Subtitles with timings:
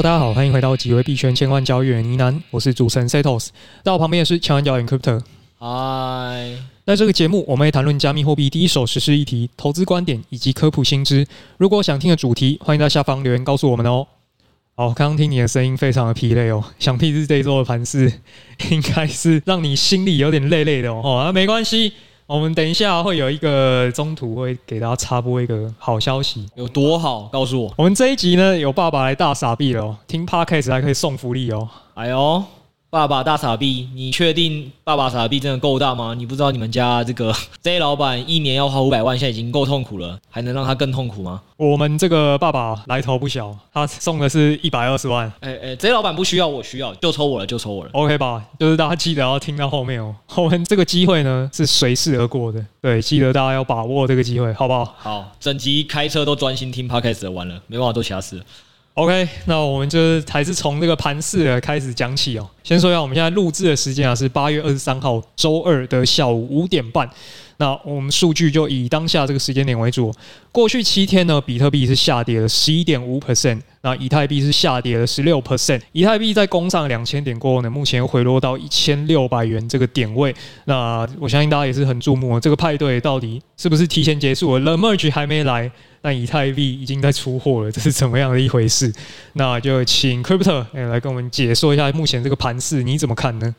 [0.00, 3.48] Hello，大家好，欢迎回到几位币圈千万交易员呢喃，我是主持人 Setos，
[3.84, 5.20] 在我旁边的是千万交易员 Crypto。
[5.58, 11.26] 嗨，在这个节目，我们会谈论加密货币第一手实施议题、投资观点以及科普新知。
[11.58, 14.06] 如果想听的主题，欢迎在下方留言告诉我们哦。
[14.74, 18.10] 好，刚刚听你的声音非常的疲累哦，想必是这一周的盘势
[18.70, 21.02] 应该是让你心里有点累累的哦。
[21.04, 21.92] 哦，那没关系。
[22.30, 27.22] 我们等一下会有一个中途会给大家插播一个好消息，有多好？
[27.32, 27.74] 告诉我。
[27.76, 31.68] 我们这一集呢，有爸爸来大傻逼了哦，听 Podcast 还可以送福利哦。
[31.94, 32.40] 哎呦！
[32.90, 36.12] 爸爸大傻逼，你确定爸爸傻逼真的够大吗？
[36.12, 37.32] 你不知道你们家这个
[37.62, 41.40] J 老板一年要花五百万，现在已经够痛苦了，还能让他更痛苦吗？
[41.56, 45.32] 我们这个爸爸来头不小，他送的是一百二十万。
[45.38, 47.90] 哎哎，J 老板不需要，我需要，就抽我了，就抽我了。
[47.92, 48.44] OK 吧？
[48.58, 50.12] 就是大家记得要听到后面哦。
[50.26, 54.96] 后面这个机会呢是随势而过的，对，记得大家要把握这个机会，好不好？
[54.98, 58.42] 好，整集开车都专心听 Podcast 完了，没办法做其他事。
[59.00, 59.98] OK，那我们就
[60.28, 62.46] 还是从这个盘市开始讲起哦。
[62.62, 67.08] 先说一下，我们现在录制的时间啊是八月二十三号周二的下午五点半。
[67.60, 70.10] 那我们数据就以当下这个时间点为主。
[70.50, 75.78] 过去七天呢，比特币是下跌了十一点五 percent，那以太币是下跌了十六 percent。
[75.92, 80.34] 以太币在攻上两千点过后呢，目前回落到一千六百元这个点位。
[80.64, 85.70] 那我相信大家也是很注目，这个派对到底是不是提前结束了？The Merge 还没来。
[86.02, 88.90] 但以太币已经在出货了，这是怎么样的一回事？
[89.34, 93.54] 那就请 Crypto 来跟我们解说一下目前这个盘势，你怎么看呢？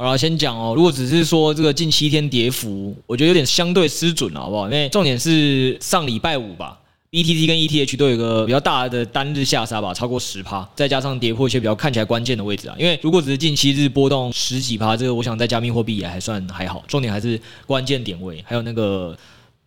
[0.00, 0.72] 好了，先讲哦。
[0.74, 4.64] 如果只是说这个近七天跌幅，我觉得有点相对失准了，好不好？
[4.64, 12.74] 因为重点是上礼拜五吧，BTC 跟 ETH 都有一个比较大的单日下杀吧，超过十趴，再加上跌破一些比较看起来关键的位置啊。
[12.78, 16.82] 因为如果只是近七日波动十几趴，这个我想在加密货币也还算还好。
[16.88, 19.14] 重点还是关键点位，还有那个。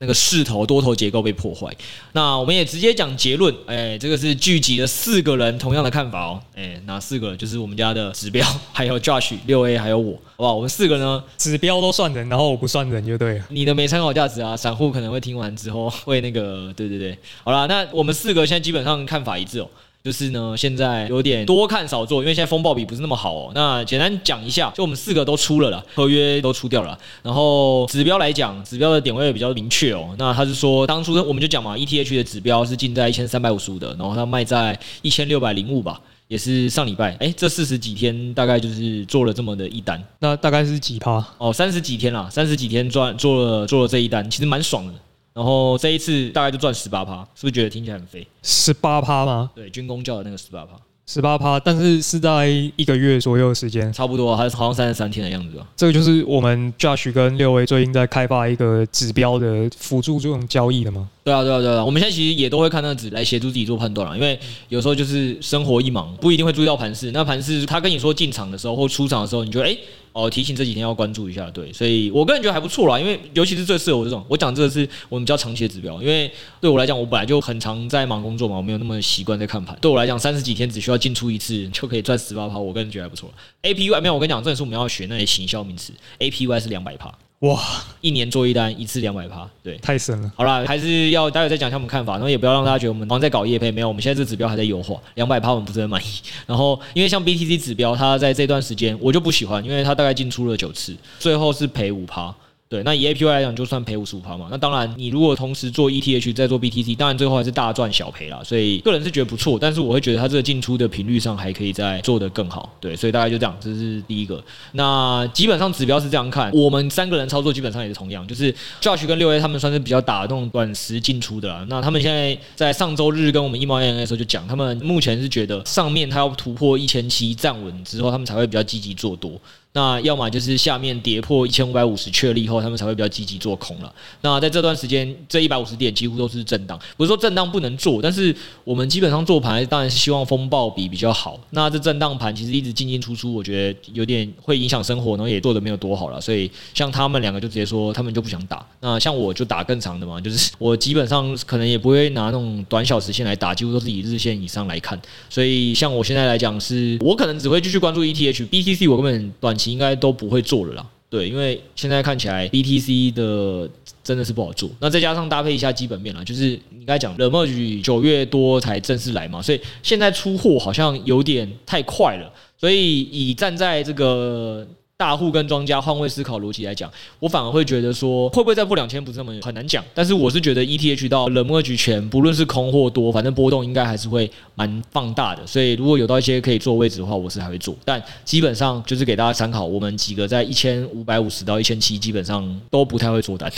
[0.04, 1.74] 那个势头多头结构被破坏，
[2.12, 7.38] 那我们也直接讲结论，哎，这个是聚集了四个人同样的看法哦，哎，哪四个人？
[7.38, 10.56] 就是我们家的指标，还有 Josh 六 A，还有我，好不好？
[10.56, 13.46] 我们四个呢，指标都算人，然后我不算人就对了。
[13.48, 19.70] 你的没参考价值啊，散户可能会听完之后会那个，对对对，好啦，那我们四个现在基本上看法一致哦。
[20.04, 23.52] 就是呢，现在有点多看少做，因为现在风暴比不是那么好哦。
[23.56, 26.98] 那简单讲一下，就我们四个都出了啦，合约都出掉了。
[27.22, 30.14] 然后指标来讲，指标的点位比较明确哦。
[30.20, 41.26] 那他是说，当初我们就讲嘛，ETH 的指标是进在一千三百五十五的，然后它卖在一千六百零五吧，也是上礼拜，哎，这四十几天大概就是做了这么的一单，那大概是几趴？
[41.38, 44.94] 哦，三十几天啦，三十几天赚做了做了这一单，其实蛮爽的。
[45.34, 48.28] 然后这一次大概就赚十八趴，是不是觉得听起来很飞？
[48.44, 49.50] 十八趴吗？
[49.56, 50.74] 对，军工教的那个十八趴。
[51.06, 55.68] 十八趴，但是是在一个月左右的时间，差不多，还是好像三十三天的样子吧。
[55.76, 61.10] 这个就是我们 Josh 跟六 A 最近在开发一个指标的辅助这种交易的吗？
[61.24, 61.84] 对啊，对啊，对啊。
[61.84, 64.38] 我们现在其实也都会看那个指来协助自己做判断了，因为
[64.70, 67.12] 有时候就是生活一忙，不一定会注意到盘势。
[67.12, 69.76] 那盘势他跟你说进场的时候或出场的时候，你觉得哎
[70.12, 71.50] 哦，提醒这几天要关注一下。
[71.50, 76.30] 对，所以我个人觉得还不错啦，因为尤其是最适合我这种，我讲这个是我们比较长期的指标，因为
[76.60, 79.78] 对我来讲，我本来就很常在忙工作嘛，我没有那么习惯在看盘。
[79.80, 81.68] 对我来讲，三十几天只需要进出一次。
[81.70, 83.32] 就可以赚十八趴，我个人觉得还不错。
[83.64, 85.94] APY 没有，我跟你讲，这也是我们要学那些行销名词。
[86.20, 87.12] APY 是两百趴，
[87.44, 87.62] 哇，
[88.00, 90.32] 一年做一单，一次两百趴，对，太神了。
[90.34, 96.06] 好了，还是要待会再讲一下我们看法，然后也不要让大家觉得我们好像在搞业配，没有，我们现在这个指标还在优化，两百趴我们不是很满意。
[96.48, 102.34] 然后，因为像 BTC 指标，它在这段时间我就不喜欢，因为它大概进出了九次，最后是赔五趴。
[102.74, 104.48] 对，那以 APY 来讲，就算赔五十五趴嘛。
[104.50, 108.42] 那当然，你如果同时做 ETH 再做 BTC，当然最后还是大赚小赔啦。
[108.44, 112.76] 所以个人是觉得不错，但是我会觉得它这个进出的频率上还可以再做得更好。
[112.80, 114.44] 对，所以大概就这样，这是第一个。
[114.72, 118.52] 那基本上指标是这样看，我们三个人操作基本上也是同样，就是
[118.82, 121.64] Josh 跟六 A 他们算是比较打那种短时进出的啦。
[121.70, 129.40] 那他们现在在上周日跟我们一毛一样的时候就讲，他们目前是觉得上面他要突破一千七站稳之后，他们才会比较积极做多。
[129.76, 133.92] 那要么就是下面跌破一千五百五十确立后，他们才会比较积极做空了。
[134.22, 141.40] 那在这段时间，这一百五十点几乎都是震荡，不是说震荡不能做，但是我们基本上做盘当然是希望风暴比比较好。
[141.50, 146.22] 那这震荡盘其实一直进进出出，我觉得有点会影响生活，然后也做的没有多好了。
[146.22, 148.64] 所以像他们两个就直接说，他们就不想打。
[148.80, 155.02] 那像我就打更长的嘛，就是 我基本上可能也不会拿那种短小时线来打，几乎都是以日线以上来看。
[155.32, 159.63] 所以像我现在来讲，是我可能只会继续关注 ETH、BTC，我根本短期。
[159.72, 163.70] 应该都不会做了啦，对，因为现在看起来 BTC 的
[164.04, 164.70] 真的是不好做。
[164.80, 172.32] 那再加上搭配一下基本面啦，就是你刚才讲，The Merge 九月多才正式来嘛，所以现在出货好像有点太快了。
[172.58, 174.66] 所以以站在这个
[175.04, 176.90] 大户跟庄家换位思考逻辑来讲，
[177.20, 179.84] 我反而会觉得说，会不会再破两千不是那么很难讲。
[179.94, 185.46] 但是我是觉得 ETH 到冷漠局前，不论是空或多，反正波动应该还是会蛮放大的。
[185.46, 187.76] 所以如果有到一些可以做位置的话，我是还会做。
[187.84, 193.52] 但基本上就是给大家参考，我们几个在一千五百五十到一千七，基本上都不太会做单。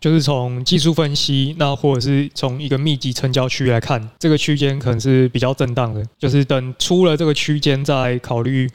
[0.00, 6.02] 就是从技术分析，那或者是从一个密集成交区来看，这个区间可能是比较震荡的。
[6.18, 8.66] 就是等出了这个区间再考虑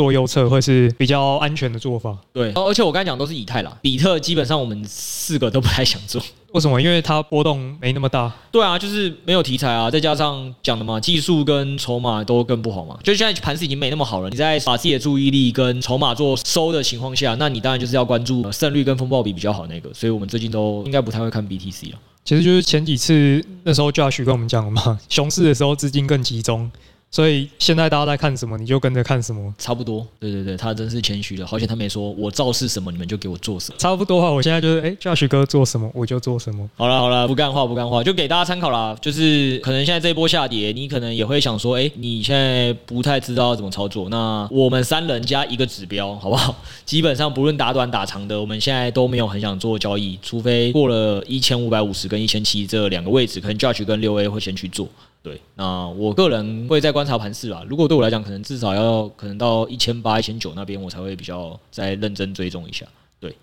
[0.00, 2.16] 做右侧，会是比较安全的做法。
[2.32, 6.18] 对，而且我刚才讲都是以太啦，比特基本上我们四个都不太想做。
[6.52, 6.80] 为什么？
[6.80, 8.32] 因为它波动没那么大。
[8.50, 12.98] 对啊，就是没有题材啊，再加上讲的嘛，技术跟筹码都更不好嘛。
[13.04, 19.92] 就现在盘势已经没那么好了，你在把自己的注意力跟筹码做收的情况下，那你当然就是要关注胜率跟风暴比比较好那个。
[19.92, 21.98] 所以我们最近都应该不太会看 BTC 了。
[22.24, 26.70] 其实就是前几次那时候 Josh 跟我们讲了嘛，熊市的时候资金更集中。
[27.10, 30.06] 所以现在大家在看什么，你就跟着看什么，差不多。
[30.20, 33.78] 对对对，他真是谦虚了，好险他没说我造势什么，你们就给我做什么。
[33.78, 36.70] 差不多话，我现在就是哎，Josh 哥做什么我就做什么。
[36.76, 38.96] 好了好了，不干话不干话，就给大家参考啦。
[39.02, 44.08] 就是可能现在这一波下跌，你可能也会想说，哎，你现在不太知道怎么操作。
[44.08, 46.54] 那我们三人加一个指标，好不好？
[46.84, 54.88] 基本上不论打短打长的，我们现在都没有很想做交易，除非过了一千五百五十跟一千七这两个位置，可能 Josh 跟六 A 会先去做。
[55.22, 57.62] 对，那我个人会在观察盘势吧。
[57.68, 62.86] 如果对我来讲，可能至少要可能到一千八、一千九那边，我才会比较再认真追踪一下。
[63.18, 63.36] 对，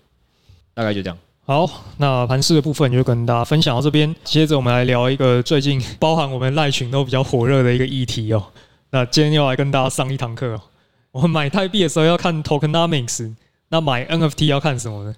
[0.74, 1.16] 大概就这样。
[1.46, 4.14] 好，那盘势的部分就跟大家分享到这边。
[4.24, 8.44] 接着我们来聊一个最近包含我们赖群都比较火热的一个议题哦。
[8.90, 10.60] 那今天要来跟大家上一堂课哦。
[11.12, 13.34] 我们买泰币的时候要看 Tokenomics，
[13.68, 15.14] 那买 NFT 要看什么呢？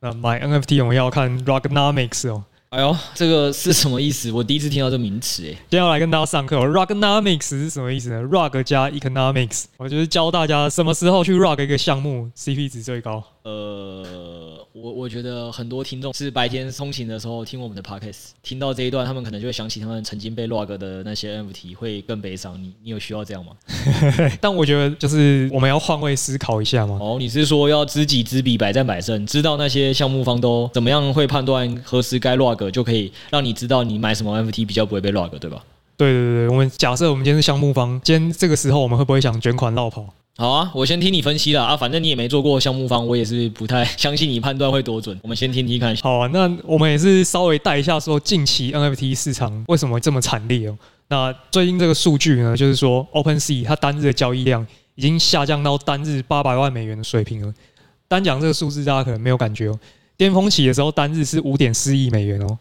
[0.00, 2.44] 那买 NFT 我们要看 Rugnomics 哦。
[2.74, 4.32] 哎呦，这个是什么意思？
[4.32, 5.50] 我第一次听到这名词诶。
[5.50, 13.22] 今天要来跟大家上课，Rugnomics 是什么意思呢？Rug 加 Economics，我就是教大家什么时候去 Rug 一个项目，CP 值最高。
[13.44, 22.58] 呃，我我觉得很多听众是白天通勤的时候听我们的 Podcast，听到这一段，他们可能就会想起他们曾经被 log 的那些 NFT，会更悲伤。
[22.62, 23.52] 你你有需要这样吗？
[24.40, 26.96] 但我觉得就是我们要换位思考一下嘛。
[26.98, 35.62] 哦，你是说要知己知彼，百战百胜，知道那些项目方都怎么样会判断何时该 log，就可以让你知道你买什么 NFT 比较不会被 log，对吧？
[35.98, 40.06] 对对对，我们假设我们今天是项目方，今天这个时候我们会不会想卷款落跑？
[40.36, 45.16] 好啊，我先听你分析了啊，反正你也没做过项目方，我也是不太相信你判断会多准。
[45.22, 45.94] 我们先听听看。
[45.98, 50.76] 好啊，那我们也是稍微带一下说近期 NFT 市场为什么这么惨烈哦。
[51.06, 54.66] 那最近这个数据呢，就是说 OpenSea 它单日的交易量
[54.96, 57.54] 已经下降到单日八百万美元的水平了。
[58.08, 59.78] 单讲这个数字，大家可能没有感觉哦。
[60.16, 62.58] 巅峰期的时候，单日是五点四亿美元哦。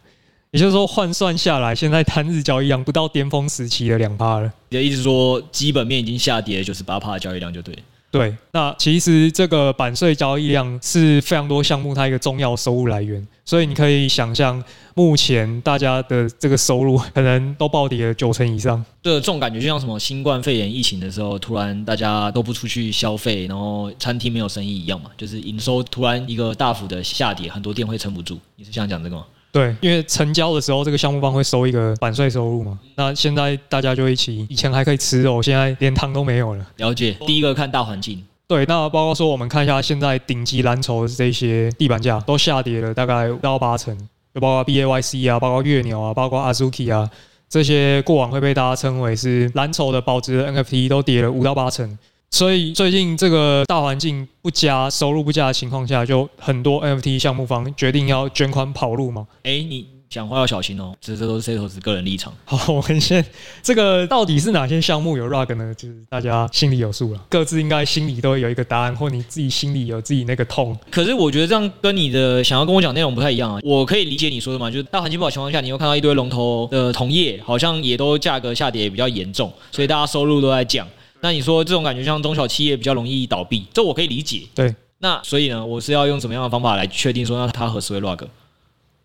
[0.54, 4.54] 也就是说，换算下来，现在单日交易量不到巅峰时期的两趴了。
[4.70, 7.76] 你的意思说，基本面已经下跌了九十八趴的交易量就对。
[8.12, 14.64] 对，那其实这个版税交易量是非常多项目它一个重要收入来源，所以你可以想象，
[14.94, 18.86] 目前大家的这个收入可能都暴跌了九成以上。
[19.02, 28.38] 这种感觉就像什么新冠肺炎疫情的时候，突然大家都不出去消费，然后餐厅没有生意一样嘛，就是营收突然一个大幅的下跌，很多店会撑不住。
[28.56, 29.26] 你是想讲这个吗？
[29.54, 32.80] 对，因为成交的时候，这个项目方会收一个版税收入嘛。
[32.96, 36.66] 那现在大家就一起，以前还可以吃肉，现在连汤都没有了。
[36.78, 37.16] 了解。
[37.28, 38.22] 第一个看大环境。
[38.48, 43.96] 对，那包括说我们看一下现在顶级蓝筹的这些地板价都下跌了大概五到八成，
[44.34, 47.08] 就包括 BAYC 啊，包括月鸟啊，包括 Azuki 啊，
[47.48, 51.96] 这些过往会被大家称为是蓝筹的保值的 NFT 都跌了五到八成。
[52.34, 59.28] 所以最近这个大环境不佳、收入不佳的情况下，就很多 NFT 项目方决定要捐款跑路嘛。
[59.44, 62.34] 哎，你讲话要小心哦，这这都是 C 投资个人立场。
[62.46, 63.24] 好，我们先
[63.62, 65.72] 这个到底是哪些项目有 rug 呢？
[65.76, 70.76] 就是大家心里有数了，各自应该心里都会有一个答案，或你自己心里有自己那个痛。
[70.90, 73.60] 可是我觉得这样跟你的想要跟我讲内容不太一样啊。
[73.62, 80.88] 我可以理解你说的嘛，就是大环境不好情况下，你又看到一堆龙头的同业好像也都价格下跌比较严重，所以大家收入都在降。
[81.24, 84.42] 那你说这种感觉像中小企业比较容易倒闭，这我可以理解。
[84.54, 88.26] 对，那所以呢，我是要用什么样的方法来确定说那它何时会 rug？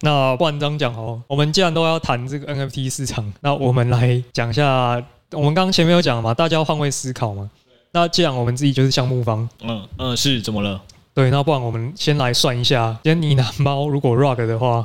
[0.00, 7.48] 那不然这样讲哦，我们既然都要谈这个 NFT 市场，那我们来讲一下，我们刚刚前面有讲嘛，大家要换位思考嘛。
[7.92, 10.82] 那既然我们自己就是项目方，嗯嗯，是怎么了？
[11.14, 14.84] 对，那不然我们先来算一下，今天你拿猫如果 rug 的话。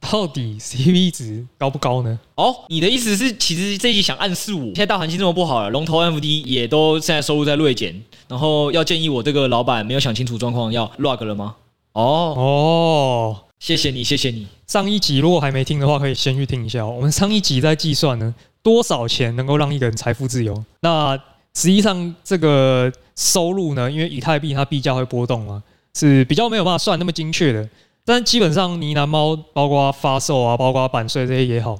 [0.00, 2.18] 到底 CP 值高不高呢？
[2.36, 11.56] 哦，你的意思是，其实这一集想暗示我，现在大环境这么不好了，龙头 MFD 也都现在收入在锐减，然后要建议我这个老板没有想清楚状况要 rug 了吗？
[11.92, 12.02] 哦
[12.36, 14.46] 哦，谢谢你，谢谢你。
[14.66, 16.86] 上一集如果还没听的话，可以先去听一下。
[16.86, 20.62] 我们上一集在计算呢，多少钱能够让一个人财富自由？
[20.80, 21.16] 那
[21.54, 25.62] 实际上这个收入呢，因为以太币它币价会波动嘛，
[25.94, 27.68] 是比较没有办法算那么精确的。
[28.06, 31.76] 但基本上呢喃猫包括发售啊，包括版税这些也好，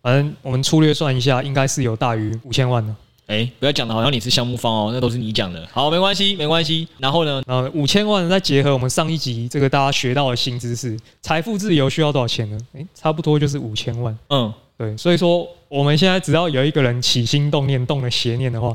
[0.00, 2.90] 反正我们粗略算一下，应该是有大于五千万的。
[3.26, 5.68] 哎、欸，不要讲的好像你是项目方哦，那都是你讲的。
[5.70, 6.88] 好，没关系，没关系。
[6.96, 12.58] 然后呢，呃五千万再结合我们上一集这个大家学到的新知识，财富自由需要多少钱呢？
[12.72, 14.18] 哎、欸，差不多就是五千万。
[14.30, 18.74] 嗯，对，所以说我们现在只要有一个人起心动念，动了邪念的话。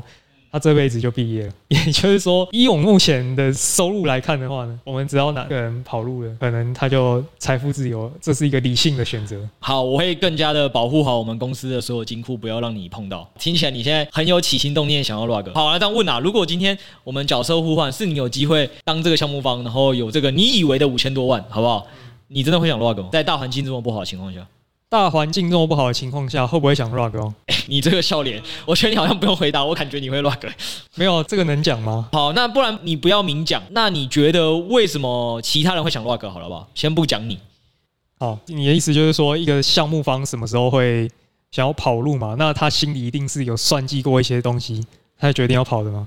[0.52, 9.48] 他这辈子就毕业了， 也就是说，以我目前的收入来看的话呢，我们只要哪个人跑路了，可能他就财富自由，这是一个理性的选择。
[9.60, 13.26] 好，我会更加的保护好我们公司的所有金库，不要让你碰到。
[13.38, 15.50] 听起来你现在很有起心动念想要 rug。
[15.54, 21.86] 好，来这样问啊，如果今天我们角色互换，是你有机会当这个项目方，然后有这个你以为的五千多万，好不好？
[22.28, 23.08] 你真的会想 rug 吗？
[23.10, 24.46] 在大环境这么不好的情况下？
[24.92, 27.34] 大环境这么不好的情况下，会不会想 rug 哦？
[27.66, 30.46] 你这个笑脸，我觉得你好像不用回答，我感觉你会 rug。
[30.96, 32.10] 没有，这个能讲吗？
[32.12, 33.62] 好，那不然你不要明讲。
[33.70, 36.28] 那你觉得为什么其他人会想 rug？
[36.28, 37.38] 好了吧，先不讲你。
[38.18, 41.10] 好，你的意思就是说，一个项目方什么时候会
[41.52, 42.36] 想要跑路嘛？
[42.38, 44.84] 那他心里一定是有算计过一些东西，
[45.18, 46.06] 他决定要跑的吗？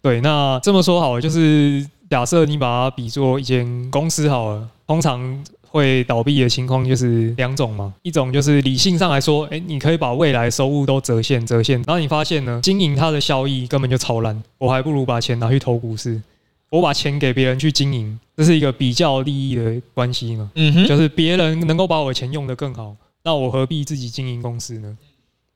[0.00, 5.44] 对，那这么说好了，就是假设你把它比作一间公司好了，通常。
[5.74, 16.22] 会倒闭的情况就是两种嘛，一种就是理性上来说，诶，你可以把未来收入都折现折现，然后你发现呢，经营它的效益根本就超烂，我还不如把钱拿去投股市，
[16.70, 24.96] 我把钱给别人去经营，这是一个比较利益的关系嘛，嗯哼，就是别人能够把我的钱用得更好，那我何必自己经营公司呢？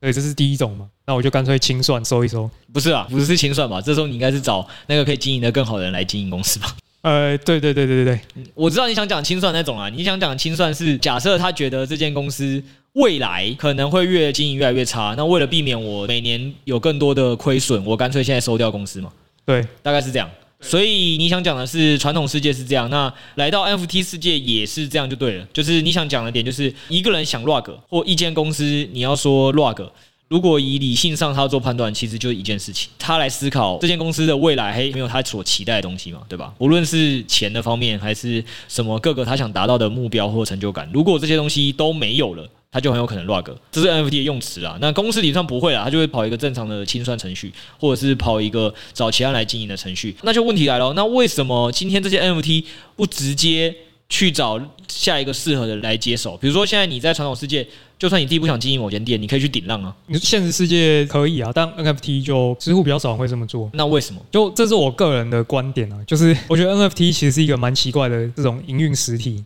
[0.01, 3.79] 对，这是第一种嘛，那我就干脆清算收一收，不是啊，不是清算吧？
[3.79, 6.75] 这时候你应该是找那个可以经营的更好的人来经营公司吧？
[7.01, 12.61] 呃，对对对对对对，我知道你想讲清算那种啊，你想讲清算是假设他觉得这间公司
[12.93, 19.09] 未来可能会越经营越来越差，那为了避免我每年有更多的亏损，我干脆现在收掉公司嘛。
[19.45, 20.29] 对，大概是这样。
[20.61, 25.47] 所以你想讲的是传统世界是这样，那来到 NFT 世界也是这样就对了。
[25.53, 29.89] 就是你想讲的点就是一个人想 log 或一间公司你要说 rug。
[30.29, 36.53] 如果以理性上他做判断，其实就是一件事情，他来思考这间公司的未来，还没有他所期待的东西嘛，对吧？
[36.59, 43.49] 无论是钱的方面，还是什么各个他想达到的目标或成就感，如果这些东西都没有了，他就很有可能 rug。
[43.71, 44.77] 这是 NFT 的用词啊。
[44.79, 50.15] 那公司理论上不会啊，他就会跑一个正常的清算程序，或者是跑一个找其他来经营的程序。
[50.21, 53.75] 那就问题来了，那为什么今天这些 NFT 不直接
[54.09, 56.35] 去找下一个适合的来接手？
[56.37, 57.65] 比如说现在你在传统世界。
[57.99, 59.93] 就算你自己不想经营某间店，你可以去顶浪啊。
[60.07, 63.69] 你现实世界可以啊，但 NFT 就似乎比较少人会这么做。
[63.73, 64.21] 那为什么？
[64.31, 69.43] 就这是我个人的观点啊，就是我觉得 NFT 其实是一个蛮奇怪的这种营运实体。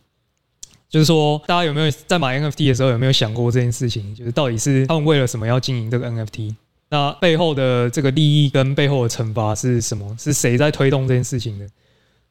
[0.88, 4.14] 就是说，大家有没有在买 NFT 的时候有没有想过这件事情？
[4.14, 6.54] 就是到底是他们为了什么要经营这个 NFT？
[6.90, 10.16] 那背后的这个利益跟背后的惩罚是什么？
[10.16, 11.66] 是谁在推动这件事情的？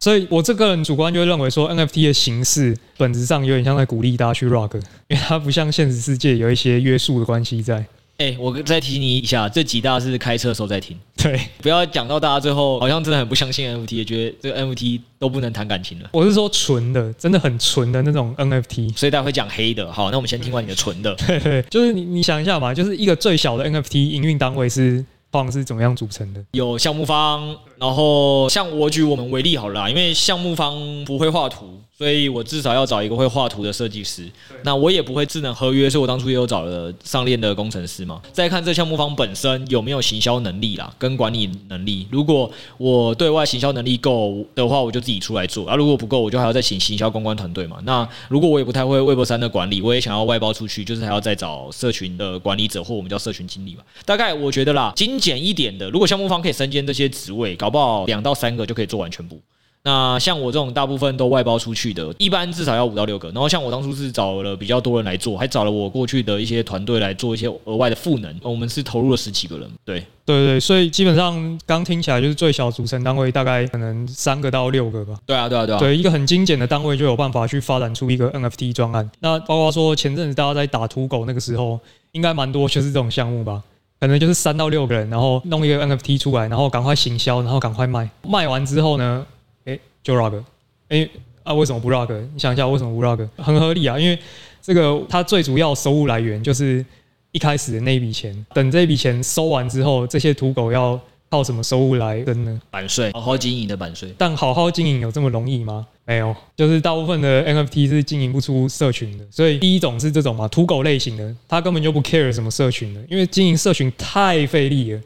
[0.03, 4.75] 所以，我这个人主观就会认为说，NFT 的形式本质上有点像在鼓励大家去 rug，
[5.07, 7.75] 因为它不像现实世界有一些约束的关系在。
[8.17, 16.10] 哎、欸，我再提醒你一下，这几大是开车的时候再听，对，不要讲到大家最后好像真的很不相信 NFT，也觉得这个 NFT 都不能谈感情了。
[16.12, 19.89] 我是说纯的，真的很纯的那种 NFT，所以大家会讲黑的。
[19.89, 21.15] 好，那我们先听完你的纯的。
[21.25, 25.05] 对，对，对，就是你你想一下嘛，就是一个最小的 NFT 营运单位是。
[25.34, 26.46] 方是怎么样组成的？
[26.52, 31.82] 有项目方，然后像我举我们为例好了啦，因为项目方不会画图。
[31.96, 34.28] 所以我至少要找一个会画图的设计师，
[34.63, 38.20] 那我也不会智能合约，所以我当初也有找了上链的工程师嘛。
[38.34, 42.08] 再看这项目方本身有没有行销能力啦，跟管理能力。
[42.10, 47.78] 如果我对外行销能力够的话，我就自己出来做；啊，如果不够，我就还要再请行销公关团队嘛。
[47.84, 53.84] 那如果我也不太会微博三的管理，我也想要外包出去，就是还要再找社群的管理者或我们叫社群经理嘛。
[54.04, 59.39] 大概我觉得啦，精简一点的，如果项目方可以身兼这些职位，搞不好两到三个就可以做完全部。
[59.86, 63.30] 那像我这种大部分都外包出去的，一般至少要五到六个。
[63.30, 68.34] 然后像我当初是找了比较多人来做，还找了我过去的一些团队来做一些额外的赋能。
[68.44, 75.15] 我们是投入了十几个人，对对对，所以基本上刚听起来就是最小组成单位大概可能三个到六个吧。
[75.25, 79.10] 对啊对啊对啊，对一个很精简的单位就有办法去发展出一个 NFT 专案。
[79.20, 81.80] 那包括说前阵子大家在打土狗那个时候，
[82.13, 83.62] 应该蛮多就是这种项目吧？
[84.03, 88.10] 可能就是三到六个人，然后弄一个 NFT 出来，然后赶快行销，然后赶快卖。
[88.27, 89.25] 卖完之后呢，
[89.63, 90.43] 诶，就 rug。
[90.89, 91.07] 哎、
[91.43, 92.12] 啊，为什么不 rug？
[92.33, 93.25] 你想一下，为什么不 rug？
[93.38, 94.19] 很合理啊，因为
[94.62, 96.86] 这个它最主要收入来源就是
[97.31, 98.45] 一开始的那一笔钱。
[98.53, 101.00] 等这笔钱收完之后，这些土狗要
[101.34, 102.62] 靠什么收入来生呢？
[102.70, 104.13] 版税，好好经营的版税。
[104.20, 105.88] 但好好经营有这么容易吗？
[106.06, 109.25] 没有，就是大部分的 NFT 是经营不出社群的。
[109.32, 115.02] 所以第一种是这种嘛，土狗类型的，他根本就不 care 什么社群的，因为经营社群太费力了。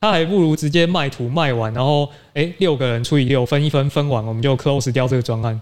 [0.00, 5.60] 他还不如直接卖图卖完，然后哎六个人除以六分一分分完，我们就 close 掉这个专案，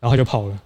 [0.00, 0.58] 然后就跑了。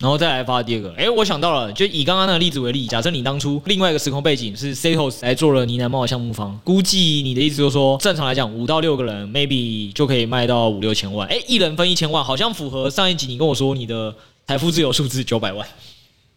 [0.00, 14.14] 然后再来发第二个，哎，我想到了，就以刚刚那个例子为例，假设你当初另外一个时空背景是 Setos 来做了呢喃猫的项目方，估计你的意思就是说，正常来讲五到六个人 maybe 就可以卖到五六千万，哎，一人分一千万，好像符合上一集你跟我说你的
[14.46, 15.68] 财富自由数字九百万，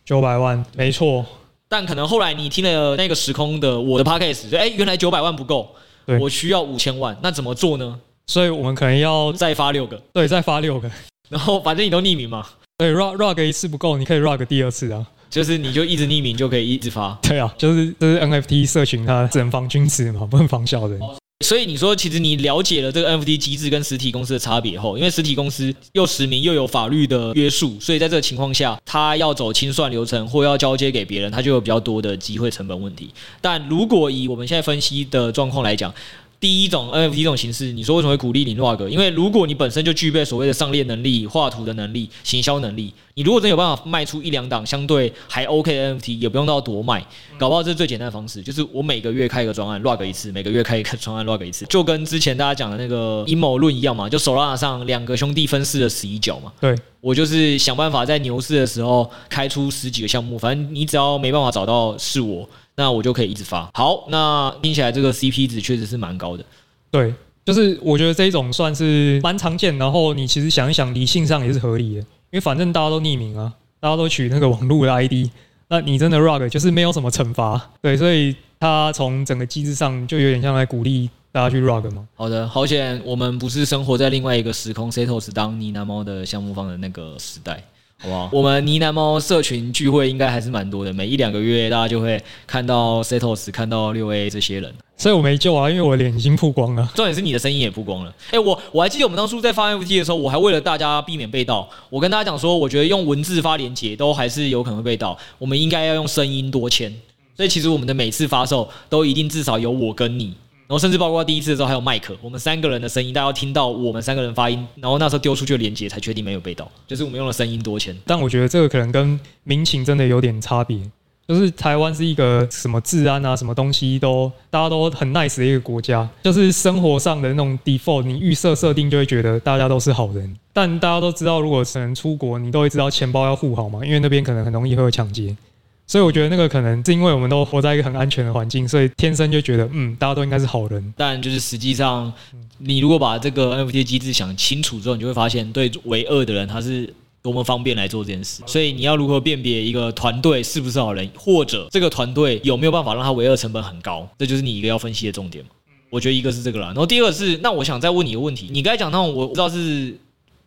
[0.03, 1.25] 九百万没错，
[1.69, 5.73] 但可能后来你听了那个时空的我的 podcast，说哎，原来九百万不够，
[6.19, 7.97] 我需要五千万，那怎么做呢？
[8.27, 10.91] 所以我们可能要再发六个，对，再发六个，
[11.29, 12.45] 然后反正你都匿名嘛。
[12.77, 17.17] 对，rug rug 一次不够，你可以 rug 第二次啊，就是你就一直匿名就可以一直发。
[17.21, 20.99] 对啊，就是就是 NFT 社群它只能防君子嘛，不能防小人。
[21.43, 33.09] 所以你说，其实你了解了这个 NFT 机制跟实体公司的差别后，因为实体公司又实名又有法律的约束，所以在这个情况下，他要走清算流程或要交接给别人，他就有比较多的机会成本问题。
[33.41, 35.93] 但如果以我们现在分析的状况来讲，
[36.43, 38.85] 第一种 NFT 这种形式，你说为什么会鼓励你 rug？
[38.89, 47.01] 因为如果你本身就具备所谓的上链能力、画图的能力、行销能力，你如果真有办法卖出一两档相对还 OK 的 NFT，也不用到多卖，
[47.37, 56.51] 搞不好这是最简单的方式，就是我每个月开一个专案 rug 一次，每个月开一个专案 rug 一次，就跟之前大家讲的那个阴谋论一样嘛，就 Solana 上两个兄弟分饰了十一角嘛。
[56.59, 62.49] 对，我就是想办法在牛市的时候开出十几个项目，反正你只要没办法找到是我。
[62.75, 63.69] 那我就可以一直发。
[63.73, 66.43] 好，那听起来这个 CP 值确实是蛮高的。
[66.89, 67.13] 对，
[67.45, 69.77] 就是我觉得这一种算是蛮常见。
[69.77, 75.29] 然后你其实想一想，理性上也是合理的，因为反正大家都匿名啊，大家都取那个网络的 ID，
[75.67, 77.69] 那你真的 rug 就是没有什么惩罚。
[77.81, 82.07] 对，所以它从整个机制上就有点像来鼓励大家去 rug 嘛。
[82.15, 87.63] 好的，好险我们不是生活在另外一个时空，Setos 当呢喃猫的项目方的那个时代。
[88.03, 88.29] 好不好？
[88.33, 96.91] 我们呢喃猫社群聚会应该还是蛮多的，每一两个月大家就会看到 Setos，看到六 A 这些人，所以我没救啊，因为我脸已经曝光了。
[96.93, 98.13] 重点是你的声音也曝光了。
[98.27, 106.93] 哎、欸，我我还记得我们当初在发 NFT 的时候，我还为了大家避免被盗，我跟大家讲说，我觉得用文字发连接都还是有可能会被盗，我们应该要用声音多签。
[107.35, 110.35] 所以其实我们的每次发售都一定至少有我跟你。
[110.73, 117.95] 然后甚至包括第一次的时候还有麦克，我们三个人的声音，大家要听到我们三个人发音，然后那时候丢出去的连接才确定没有被盗，就是我们用了声音多签。
[118.07, 120.79] 但我觉得这个可能跟民情真的有点差别，
[121.27, 130.35] 就是台湾是一个什么治安啊，什么东西都大家都很 nice 的一个国家，就是生活上的那种 default，你预设设定就会觉得大家都是好人。
[130.53, 135.37] 但大家都知道，如果只能出国，你都会知道钱包要护好嘛，因为那边可能很容易会有抢劫。
[135.85, 140.93] 所以我觉得那个可能是因为我们都活在一个很安全的环境，所以天生就觉得嗯，大家都应该是好人。
[140.97, 142.11] 但就是实际上，
[142.57, 146.91] 你如果把这个 NFT 机制想清楚之后，你就会发现，对为恶的人他是
[147.21, 148.41] 多么方便来做这件事。
[148.47, 155.51] 所以你要如何辨别一个团队是不是好人，或者这个团队有没有办法让他为恶成本很高，这就是你一个要分析的重点嘛。
[155.89, 159.95] 我觉得一个是这个啦，然后第二个是，那我想再问你一个问题，你刚才讲那种我不知道是。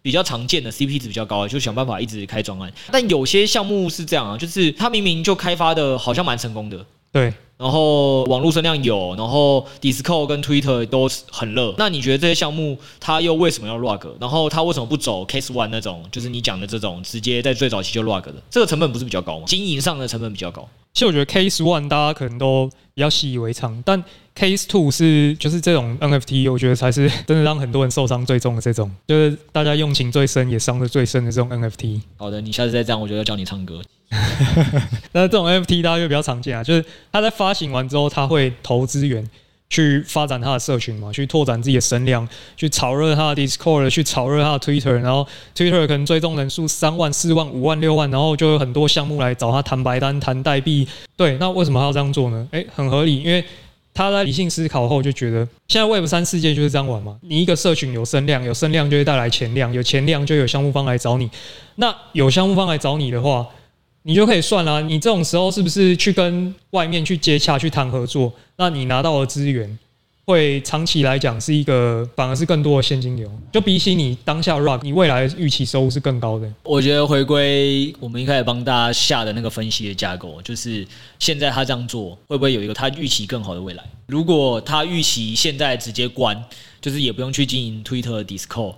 [0.06, 2.72] 比较常见的 CP 值比较高，就想办法一直开专案。
[2.92, 11.74] 但有些项目是这样啊，就是他明明就开发的好像蛮成功的，对，然后网络声量有，然后 Discord 跟 Twitter 都很热。
[11.78, 14.06] 那你觉得这些项目他又为什么要 rug？
[14.20, 18.34] 然后他为什么不走 Case One 那种，就是你讲的这种直接在最早期就 rug 的？
[18.50, 19.44] 这个成本不是比较高吗？
[19.46, 20.68] 经营上的成本比较高。
[20.92, 24.04] 其实我觉得 Case One 大家可能都比较习以为常，但
[24.38, 32.02] Case Two 是就是这种 NFT，我觉得才是 真的让很多人受伤最重的这种，就是大家用情最深也伤得最深的这种 NFT。
[32.18, 33.80] 好的，你下次再这样，我就要教你唱歌。
[35.12, 39.28] 那这种 FT 大家就比较常见啊，就是他在发行完之后，他会投资源。
[39.68, 50.86] 去发展他的社群嘛，去拓展自己的声量，去炒热他的 Discord，去炒热他的 Twitter，然后 Twitter 可能追踪人数三万、四万、五万、六万，然后就有很多项目来找他谈白单、谈代币。
[51.16, 52.46] 对，那为什么他要这样做呢？
[52.52, 53.44] 诶，很合理，因为
[53.92, 57.16] 他在理性思考后就觉得，现在 Web 三世界就是这样玩嘛。
[57.22, 61.28] 你一个社群有声量，有声量就会带来钱量，有钱量就有项目方来找你。
[61.74, 63.44] 那有项目方来找你的话，
[64.08, 68.32] 你就可以算了，你这种时候是不是去跟外面去接洽、去谈合作？
[68.56, 69.76] 那你拿到的资源
[70.24, 76.48] 会长期来讲是一个，反而是更多的现金流，就比起你当下 rock，你未来预期收入是更高的。
[76.62, 80.86] 我觉得回归我们一开始帮大家下的那个分析的架构，就是
[81.18, 83.82] 现在他这样做会不会有一个他预期更好的未来？
[84.06, 86.40] 如果他预期现在直接关，
[86.80, 88.76] 就是也不用去经营 Twitter、Discord，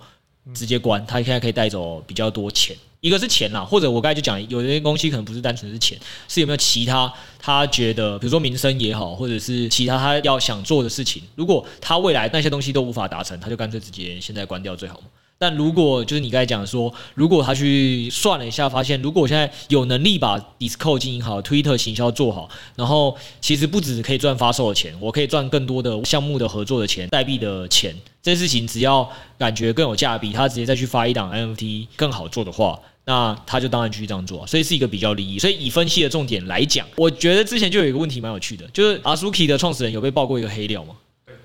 [0.54, 2.74] 直接关，他现在可以带走比较多钱。
[3.00, 11.22] 一个是钱啦，或者我刚才就讲，有些东西可能不是单纯是钱，是有没有其他他觉得，比如说民生也好，或者是其他他要想做的事情。
[11.36, 15.06] 如果他未来那些东西都无法达成，他就干脆直接现在关掉最好嘛。
[15.40, 27.94] 但如果就是你刚才讲说，如果他去算了一下，发现如果我现在有能力把 d i s c o 经营好，Twitter 行销做好，然后其实不只可以赚发售的钱，我可以赚更多的项目的合作的钱、代币的钱。
[28.20, 34.44] 这事情只要感觉更有价，比他直接再去发一档 NFT 更好做的话，那他就当然继续这样做。
[34.44, 35.38] 所以是一个比较利益。
[35.38, 40.96] 所以以分析的重点来讲，我觉得之前就有一个问题蛮有趣的，就是 Azuki 的创始人有被爆过一个黑料吗？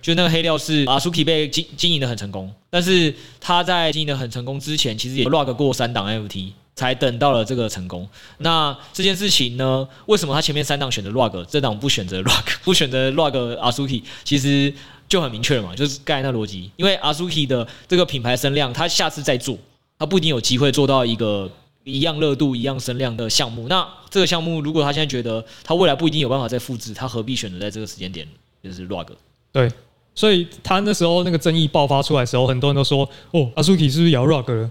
[0.03, 8.07] 就那个黑料是阿 suki 被经经营的很成功，但是他在经营的很成功之前，其实也 rug 过三档 NFT，才等到了这个成功。
[8.39, 14.73] 那这件事情呢，为什么他前面三档选择 rug，这档不选择 rug， 不选择 rug 阿 suki 其实
[15.07, 16.69] 就很明确了嘛，就是刚才那逻辑。
[16.75, 19.57] 因为阿 suki 的这个品牌声量，他下次再做，
[19.97, 21.49] 他不一定有机会做到一个
[21.85, 23.69] 一样热度、一样声量的项目。
[23.69, 28.27] 那这个项目，如果他现在觉得他未来不一定有办法再复制，他何必选择在这个时间点
[28.61, 29.07] 就是 rug？
[29.53, 29.71] 对。
[30.15, 34.69] 所以他那时候那个争议爆发出来的时候，很多人都说：“哦阿苏提是不是也要 rug 了？”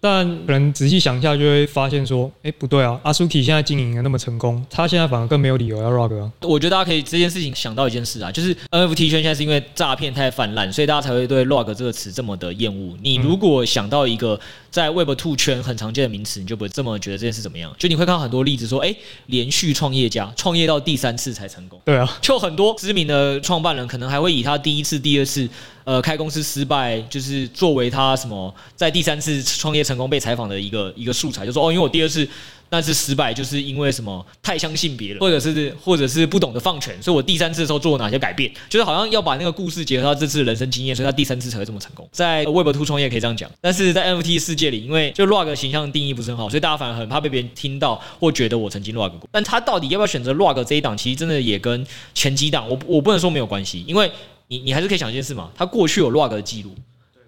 [0.00, 12.96] 但可能仔细想一下，就会发现说：“哎，不对啊，Azuki 现在经营的那么成功，他现在反而更没有理由要 rug 啊。”我觉得大家可以这件事情想到一件事啊，就是 NFT 圈现在是因为诈骗太泛滥，所以大家才会对 rug 这个词这么的厌恶。
[13.02, 14.38] 你如果想到一个
[14.70, 17.74] 在 Web Two 圈很常见的名词，你就不会这么觉得这件事怎么样。
[17.76, 18.94] 就你会看到很多例子说：“哎，
[19.26, 25.48] 连续创业家创业到第三次才成功。”对啊，就很多知名的创办人可能还会以他第一次、第二次。
[25.88, 32.28] 呃，开公司失败就是作为他什么在第三次创业成功被采访的一个一个素材，就说哦，因为我第二次
[32.68, 42.06] 那次失败，就是因为什么太相信别人，或者是或者是不懂得放权，所以我第三次的时候做了哪些改变，就是好像要把那个故事结合到这次人生经验，所以他第三次才会这么成功。
[42.12, 49.26] 在 Web2 创业可以这样讲，但是在 NFT 世界里，因为就 Log 形象定义不是很好，所以大家反而很怕被别人听到或觉得我曾经 rug 过。
[49.32, 54.12] 但他到底要不要选择 rug 这一档，其实真的也跟前几档，我我不能说没有关系，因为。
[54.48, 56.74] 你你还是可以想一件事嘛，他过去有 log 的记录，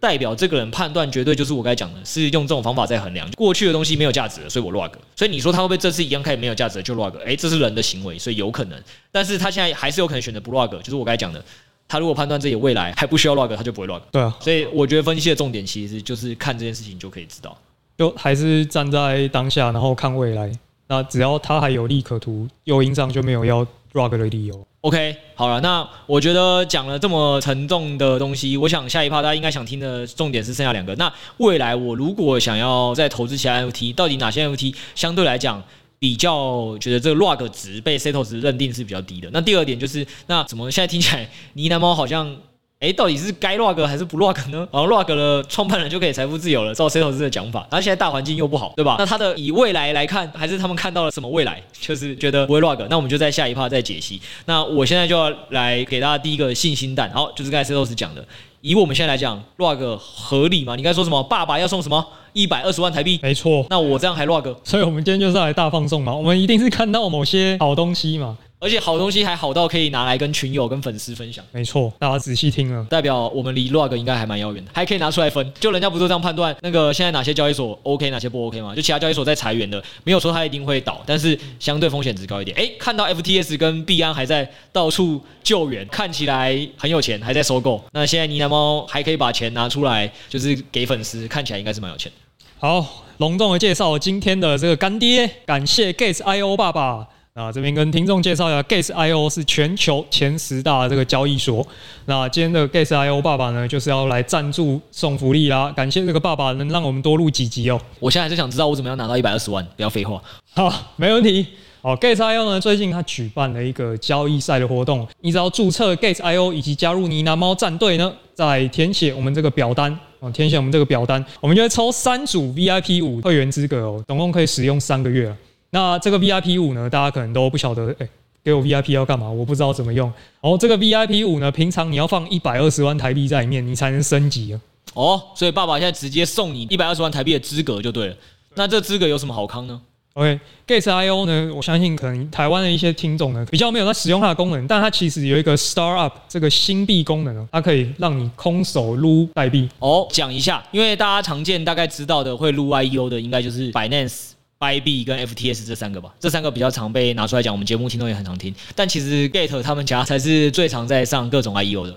[0.00, 4.90] 代表这个人判断绝对就是我刚才讲的，是用这种方法在衡量过去的东西没有价值了，所以我 log。
[5.14, 7.16] 所以你说他会不会这次一样开始没有价值了就 log？
[7.24, 8.82] 哎，这是人的行为，所以有可能。
[9.12, 11.44] 但是他现在还是有可能选择不 log，就是我刚才讲的，
[11.86, 14.00] 他如果判断自己未来还不需要 log，他就不会 log。
[14.10, 17.54] 对啊，所以我觉得分析的重点其实就是看这件事情就可以知道，
[17.98, 20.50] 就还是站在当下，然后看未来。
[20.88, 24.66] 那只要他还有利可图，诱因上就没有要 log 的理由。
[24.82, 30.94] OK，好了，那我觉得讲了这么沉重的东西，我想下一趴大家应该想听的重点是剩下两个。
[30.94, 35.62] 那未来我如果想要再投资其他 NFT，到底哪些 NFT 相对来讲
[35.98, 39.28] 比较觉得这个 log 值被 settle 值认定是比较低的？
[39.34, 42.34] 那第二点就是，那怎么现在听起来呢喃猫好像？
[42.80, 44.66] 哎，到底是该 rug 还是不 rug 呢？
[44.72, 47.60] 然后 rug 了，创办人就可以财富自由了，照 C 投资的讲法。
[47.70, 48.96] 然后现在大环境又不好，对吧？
[48.98, 51.62] 那他的以未来来看，还是他们看到了什么未来？
[51.78, 52.80] 就是觉得不会 rug。
[52.88, 54.18] 那我们就在下一趴再解析。
[54.46, 57.10] 那我现在就要来给大家第一个信心弹。
[57.10, 58.24] 好，就是刚才 C 投资讲的，
[58.62, 60.74] 以我们现在来讲，rug 合理吗？
[60.74, 61.22] 你该说什么？
[61.24, 62.02] 爸爸要送什么？
[62.32, 63.20] 一百二十万台币？
[63.22, 63.66] 没错。
[63.68, 64.56] 那我这样还 rug？
[64.64, 66.14] 所以我们今天就是来大放送嘛。
[66.14, 68.38] 我们一定是看到某些好东西嘛。
[68.60, 71.42] 而且好东西还好到可以拿来跟群友、跟粉丝分享。
[71.50, 75.52] 没错，大家仔细听了，代表我们离 log 应该还蛮遥远的，还可以拿出来分。
[75.58, 78.74] 就人家不都这样判断那个现在哪些交易所 OK，哪些不 OK 吗？
[78.74, 82.54] 就其他交易所在裁员的，没有说它一定会倒，但是相对风险值高一点。
[82.58, 87.82] 诶，看到 FTS 跟币安还在到处救援，看起来很有钱，还在收购。
[87.92, 92.12] 那现在呢喃猫还可以把钱拿出来，就是给粉丝，看起来应该是蛮有钱。
[92.58, 97.08] 好，隆重的介绍今天的这个干爹，感谢 Gates.io 爸爸。
[97.32, 101.64] 那这边跟听众介绍一下，Gates.io 是全球前十大的这个交易所。
[102.06, 105.72] 那今天的 Gates.io 爸爸呢，就是要来赞助送福利啦！
[105.76, 107.80] 感谢这个爸爸能让我们多录几集哦。
[108.00, 110.20] 我现在还是想知道我怎么样拿到一百二十万，不要废话。
[110.52, 111.46] 好，没问题。
[111.80, 125.32] 好，Gates.io 呢，最近他举办了一个交易赛的活动，你只要注册 Gates.io 以及加入呢喃猫战队呢，再填写我们这个表单哦，填写我们这个表单，我们就会抽三组 VIP 五会员资格哦，总共可以使用三个月。
[125.70, 128.08] 那这个 VIP 五呢，大家可能都不晓得，哎、欸，
[128.42, 129.30] 给我 VIP 要干嘛？
[129.30, 130.12] 我不知道怎么用。
[130.40, 134.58] 然后这个 VIP 五呢，平常你要放一百二十万台币在里面，你才能升级
[134.94, 138.16] 哦，所以爸爸现在直接送你一百二十万台币的资格就对了。
[138.56, 139.80] 那这资格有什么好康呢
[140.14, 149.68] ？OK，Gates.io 呢，我相信可能台湾的一些听众呢，比较没有在使用它的功能，但它其实有一个 Startup 这个新币功能哦，它可以让你空手撸代币。
[149.78, 154.29] 哦，讲一下，因为大家常见、大概知道的会撸 IEO 的，应该就是 Binance。
[154.60, 158.54] Bybit 跟 FTS 这三个吧，这三个比较常被拿出来讲，我们节目听众也很常听。
[158.74, 161.96] 但其实 Gate 他们家才是最常在上各种 IEO 的。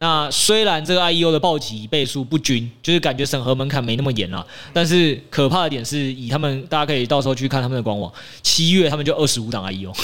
[0.00, 9.94] 那虽然这个 IEO 的报级倍数不均，就是感觉审核门槛没那么严了，但是可怕的点是以他们，大家可以到时候去看他们的官网，七月他们就二十五档 IEO。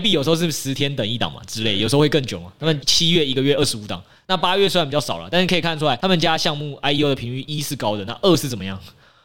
[0.00, 2.52] 币有时候是十天等一档嘛之类，有时候会更久嘛。
[2.60, 8.78] 他们七月一个月二十五档，那八月虽然比较少了，但是可以看出来他们家项目 IEO 的频率一是高的，那二是怎么样？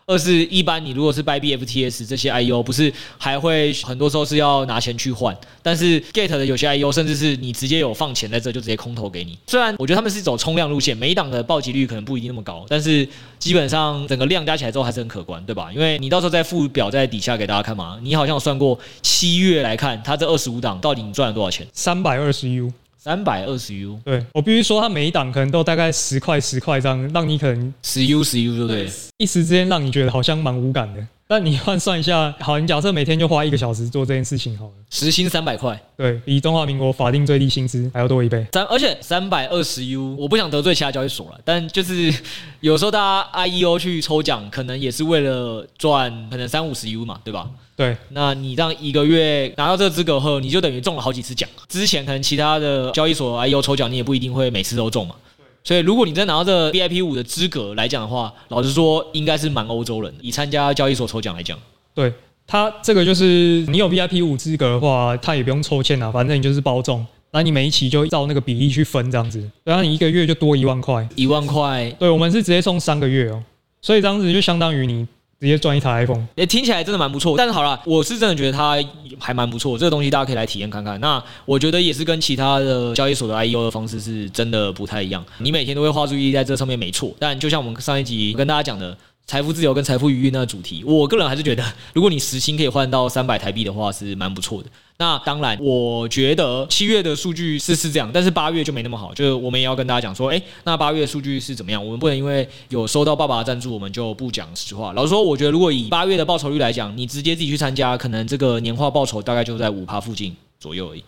[0.09, 9.37] 二是一般你如果是 by BF TS，这些 IEO 不是还会很多时候是要拿钱去换，但是 Gate 的有些 IEO 甚至是你直接有放钱在这就直接空投给你。
[9.45, 15.71] 虽然我觉得他们是走冲量路线，每一档的暴击率可能不一定那么高，但是基本上整个量加起来之后还是很可观，对吧？
[15.71, 21.67] 因为你到时候再附表在底下给大家看嘛，你好像有算过七月来看，它这二十五档到底你赚了多少钱？
[21.71, 22.73] 三百二十 U。
[23.01, 28.91] 三百二十 U，对，我必须说，它每一档可能都大概十块十块这样，让你可能十 U 十 U 对不对？
[29.19, 31.07] 一时之间让你觉得好像蛮无感的。
[31.25, 38.45] 但你换算一下，好，你假设每天就花一个小时做这件事情好了，时薪三百块，对，比中华民国法定最低薪资还要多一倍。
[38.51, 42.13] 三，而且三百二十 U，我不想得罪其他交易所了，但就是
[42.59, 47.47] 有时候大家 IEO 去抽奖，可能也是为了赚可能三五十 U 嘛，对吧？
[47.79, 51.49] 对，那你这样一个月拿到这个资格后，你就等于中了好几次奖。
[51.69, 55.15] 之前可能其他的交易所 IEO 抽奖，你也不一定会每次都中嘛。
[55.63, 60.21] 所以如果你真拿到这个 VIP 五的资格来讲的话，老实说，应该是蛮欧洲人的。
[60.21, 61.57] 以参加交易所抽奖来讲，
[61.95, 62.11] 对，
[62.45, 71.89] 他这个就是你有 VIP 五资格的话，他也不用抽签啊，反正你就是包中，那你每一期就照那个比例去分这样子，然后你一个月就多一万块，一万块。
[71.97, 73.41] 对，我们是直接送三个月哦，
[73.81, 75.07] 所以这样子就相当于你。
[75.39, 77.35] 直接赚一台 iPhone，诶，听起来真的蛮不错。
[77.37, 78.77] 但是好了，我是真的觉得它
[79.17, 79.77] 还蛮不错。
[79.77, 80.99] 这个东西大家可以来体验看看。
[80.99, 85.25] 那我觉得也是跟其他的交易所的 IEO 的方式是真的不太一样。
[85.37, 87.13] 你每天都会花注意力在这上面，没错。
[87.17, 88.97] 但就像我们上一集跟大家讲的。
[89.27, 94.69] 财富自由跟财富余裕那个主题，我个人还是觉得，如果你时薪可以换到三百台币的话，是蛮不错的。
[95.01, 99.13] 那当然，我觉得七月的数据是是这样，但是八月就没那么好。
[99.13, 101.81] 就是我们也要跟大家讲说，诶，那八月数据是怎么样？
[101.81, 104.91] 我们不能因为有收到爸爸的赞助，我们就不讲实话。
[104.91, 111.03] 老实说，我觉得如果以八月的报酬率来讲，你直接自己去参加，可能这个年化报酬大概就在五趴附近左右而已。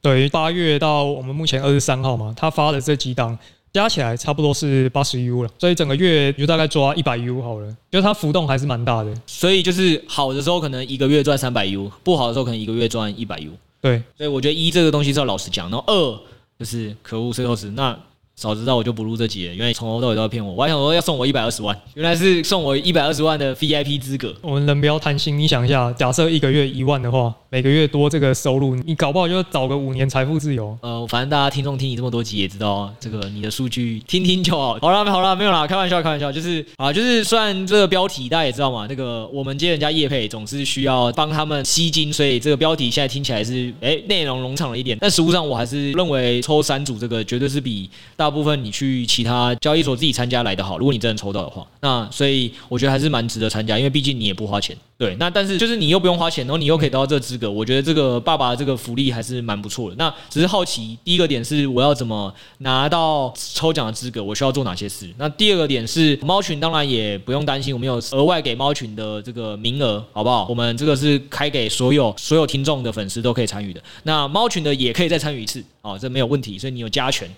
[0.00, 3.36] 对，八月到我们目前二十三号嘛，他发的这几档。
[3.72, 9.14] 加起来差不多是八十 U 了，所以整个月就大概抓一百 U 好了，就它浮动还是蛮大的。
[9.26, 13.50] 所以就是好的时候可能一个月赚三百 U，不好的时候可能一个月赚一百 U。
[13.80, 16.20] 对，所以我觉得一这个东西是要老实讲，然后二
[16.58, 17.98] 就是可恶，最后是那。
[18.42, 20.52] 早知道我就不录这集了，因为从头到尾都要骗我。
[20.52, 24.34] 我还想说要送我一百二十万，原来是送我一百二十万的 VIP 资格。
[24.42, 30.76] 我们人不要贪心，你想一下，假设一个月一万的话，每个月多这个收入，你搞不好就找个五年财富自由。
[30.82, 34.76] 呃，反正大家听众听你这么多集也知道啊，这个你的数据听听就好。
[34.80, 49.02] 好了，好了，没有啦，开玩笑，开玩笑，就是啊，就是虽然这个标题大家也知道嘛，那个我们接人家业配总是需要帮他们吸金，所以这个标题现在听起来是哎内容冗长了一点，但实务上我还是认为抽三组这个绝对是比大部分你去。
[49.12, 54.74] 其他交易所自己参加来的好，如果你真的抽到的话，那所以我觉得还是蛮值得参加，因为毕竟你也不花钱。
[54.96, 59.96] 对，那但是就是你又不用花钱，然后你又可以得到这个资格，我觉得这个爸爸这个福利还是蛮不错的。
[59.98, 65.12] 那只是好奇，第一个点是我要怎么拿到抽奖的资格，我需要做哪些事？
[65.18, 70.46] 那第二个点是猫群，当然也不用担心，我们有额外给猫群的这个名额，好不好？
[70.48, 73.82] 我们这个是开给所有所有听众的粉丝都可以参与的。
[74.04, 77.28] 那猫群的也可以再参与一次，哦，这没有问题，所以你有加权。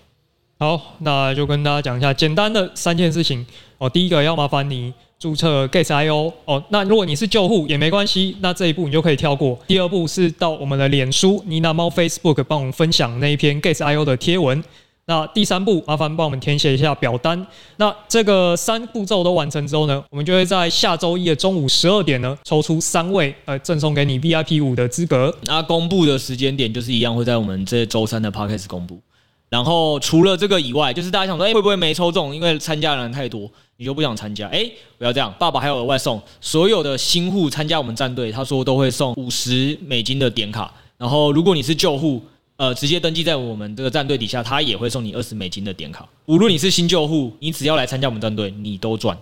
[0.56, 3.44] 好，那就跟大家讲一下简单的三件事情
[3.78, 3.90] 哦。
[3.90, 6.62] 第一个要麻烦你注册 Gates.io 哦。
[6.68, 9.58] 那如果你是旧户也没关系，那这一步你就可以跳过。
[9.66, 14.62] 第二步是到我们的脸书呢喃猫 Facebook 帮我们分享那一篇 Gates.io 的贴文。
[15.06, 17.46] 那第三步麻烦帮我们填写一下表单。
[17.76, 25.36] 那这个三步骤都完成之后呢，我们就会在下周一的中午十二点呢抽出三位呃赠送给你 VIP 五的资格。
[25.42, 28.98] 那公布的时间点就是一样，会在我们这周三的 Podcast 公布。
[29.54, 32.34] 然后除了这个以外，就是大家想说，哎，会不会没抽中？
[32.34, 34.48] 因为参加的人太多，你就不想参加？
[34.48, 40.74] 哎，不要这样，爸爸还有额外送所有的新户参加我们战队，他说都会送五十美金的点卡。
[40.98, 42.20] 然后如果你是旧户，
[42.56, 46.04] 呃，直接登记在我们这个战队底下，他也会送你二十美金的点卡。
[46.26, 49.16] 无论你是新旧户，你只要来参加我们战队，你都赚。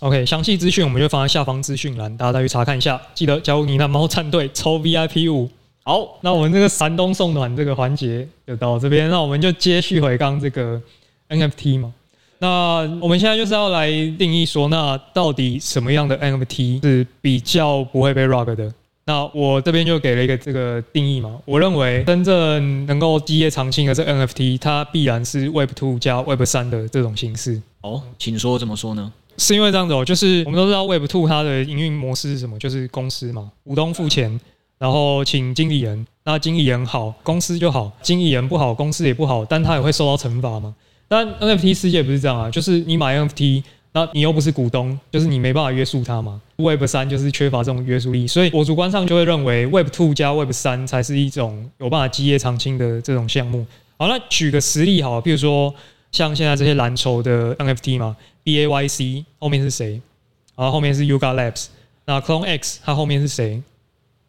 [0.00, 3.00] OK，详细资讯我们就放在下方资讯栏，大家再去查看一下。
[3.14, 5.48] 记得加入呢喃猫战队抽 VIP 五。
[5.88, 10.82] 好，那我们这个寒冬送暖这个环节就到这边，那我们就接续回刚这个
[11.28, 11.94] NFT 嘛。
[12.40, 18.74] 那我们现在就是要来定义说，那到底什么样的 NFT 是比较不会被 rug 的？
[19.04, 21.38] 那我这边就给了一个这个定义嘛。
[21.44, 27.62] 我认为真正能够基业长青的这 NFT，它必然是 Web 2加 Web 3的这种形式。
[27.82, 29.12] 哦，请说怎么说呢？
[29.38, 32.58] 是因为这样子哦，就是我们都知道 Web 2它的营运模式是什么？
[32.58, 34.40] 就是公司嘛，股东付钱。
[34.78, 40.74] 然后请经理人，那经理人好，公司就好；经理人不好，公司也不好，但他也会受到惩罚嘛。
[41.08, 43.62] 但 NFT 世界不是这样啊，就是你买 NFT，
[43.92, 46.40] 那你又不是股东，就是你没办法约束他嘛。
[46.56, 53.64] Web 三就是缺乏这种约束力，所以我主观上就会认为 Web two 加 Web 三才是一种有办法基业长青的这种项目。
[53.96, 55.74] 好，那举个实例好，比如说
[56.12, 60.00] 像现在这些蓝筹的 NFT 嘛，BAYC 后面是谁？
[60.54, 61.66] 然后后面是 Yuga Labs，
[62.04, 63.62] 那 Clone X 它后面是谁？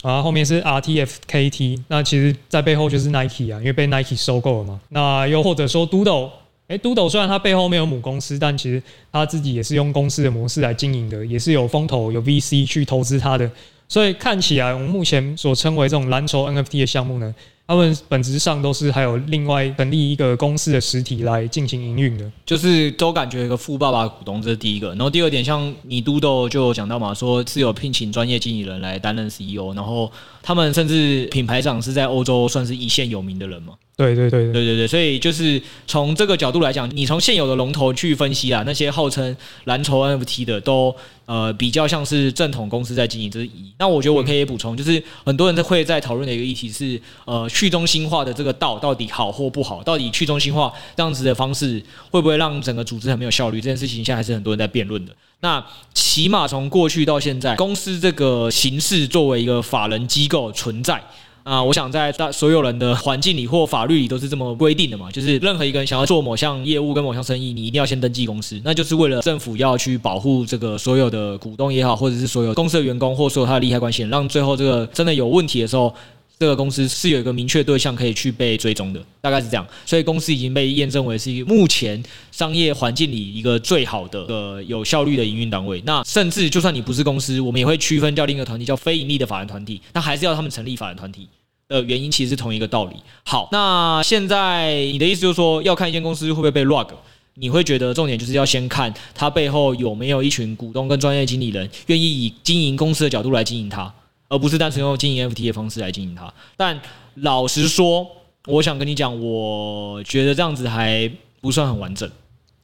[0.04, 4.80] 啊后面是 RTFKT，那其实在背后就是 Nike 啊，因为被 Nike 收购了嘛。
[4.90, 6.30] 那又或者说 Doodle。
[6.68, 13.50] 诶，Doodle 虽然它背后没有母公司，但其实它自己也是用公司的模式来经营的，也是有风投、有 VC 去投资它的。
[13.88, 17.34] 所以看起来，我们目前所称为这种蓝筹 NFT 的项目呢，
[17.68, 24.90] 他们本质上都是还有另外成立一个公司的实体来进行营运的，就是都感觉一个富爸爸股东，这是第一个。
[24.90, 30.10] 然后第二点，像你 Doodle 就讲到嘛，说是有聘请专业经理人来担任 CEO，然后
[30.42, 33.74] 他们甚至品牌长是在欧洲算是一线有名的人嘛。
[33.98, 43.74] 对对对对对对，所以就是从这个角度来讲，你从现有的龙头去分析啊，那些号称蓝筹 NFT 的都呃比较像是正统公司在经营，这是一。
[43.80, 49.82] 那我觉得我可以补充，就是很多人都会在讨论的一个议题是，呃，去中心化的这个道到底好或不好？
[49.82, 53.60] 到底去中心化这样子的方式会不会让整个组织很没有效率？
[53.60, 55.12] 这件事情现在还是很多人在辩论的。
[55.40, 55.64] 那
[55.96, 61.02] 起码从过去到现在，公司这个形式作为一个法人机构存在。
[61.44, 75.94] 啊，我想在大所有人的环境里或法律里都是这么规定的嘛，就是任何一个人想要做某项业务跟某项生意，你一定要先登记公司，那就是为了政府要去保护这个所有的股东也好，或者是所有公司的员工或所有他的利害关系人，让最后这个真的有问题的时候，
[76.40, 79.68] 这个公司是有一个明确对象可以去被追踪的，大概是这样。
[79.86, 85.82] 所以公司已经被验证为是目前商业环境里一个最好的、呃有效率的营运单位。
[85.86, 91.28] 那甚至就算你不是公司，我们也会区分叫另一个团体叫非盈利的法人团体，那还是要他们成立法人团体
[91.70, 92.98] 的原因其实是同一个道理。
[93.24, 96.90] 好，那现在你的意思就是说，要看一间公司会不会被 rug，
[97.34, 103.92] 你会觉得重点就是要先看它背后有没有一群股东跟专业经理人愿意以经营公司的角度来经营它。
[104.28, 106.34] 而不是单纯用经营 NFT 的方式来经营它。
[106.56, 106.80] 但
[107.16, 108.08] 老实说，
[108.46, 111.10] 我想跟你讲，我觉得这样子还
[111.42, 112.10] 不算很完整。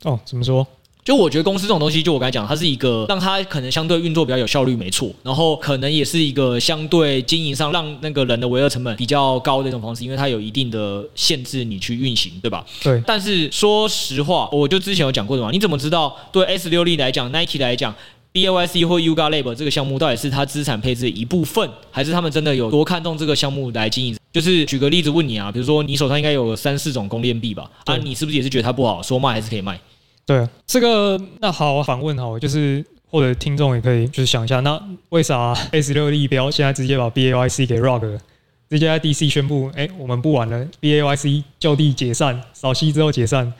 [0.04, 0.66] 哦，怎么说？
[1.04, 5.12] 就我觉得公司这种东西，就我刚才讲，它是一个让它可能相对运作比较有效率，没错。
[5.22, 12.66] 然后可能也是一个相对经营上让那个人的维二成本比较高的一种方式，因为它有一定的限制你去运行，对吧？
[12.82, 13.04] 对。
[13.06, 17.94] 但是说实话，我就之前有讲过的嘛，你怎么知道对 S 六力来讲，Nike 来讲
[18.34, 24.18] ？B A Y C 或 Yuga Lab 这个项目到底是他资产配置的一部分，还是他们真的有多看重这个项目来经营？
[24.32, 27.70] 就是举个例子问你啊，比如说你手上应该有三四种公链币吧？
[27.86, 29.80] 啊，你是不是也是觉得它不好，说卖还是可以卖？
[30.26, 38.20] 对，这个那好，反问好，就是或者听众也可以就是想一下，那为啥 S 六力标现在直接把 B A Y C 给 rug 了，
[38.68, 43.54] 直接在 D C 宣布，哎，我们不玩了，B A Y C 就地解散，扫息之后解散。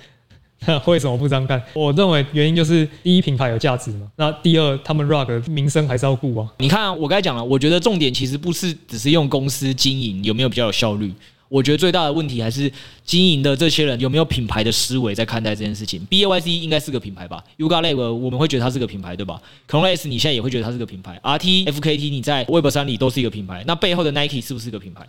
[0.86, 1.62] 为什么不这样干？
[1.74, 4.08] 我认为原因就是第一，品牌有价值嘛。
[4.16, 6.48] 那第二，他们 rug 名声还是要顾啊。
[6.60, 11.14] 你看，我刚才讲了，我觉得重点其实不是只是用公司经营有没有比较有效率，
[11.50, 12.72] 我觉得最大的问题还是
[13.06, 16.04] 经营的这些人有没有品牌的思维在看待这件事情。
[16.06, 21.20] B A Y C 应该是个品牌吧？Yuga Labs 我们会觉得它是个品牌，对吧？Clone X 你现在也会觉得它是个品牌。
[21.22, 25.06] R T F K T 你在 Web 三里都是一个品牌，那背后的 Nike 是不是个品牌？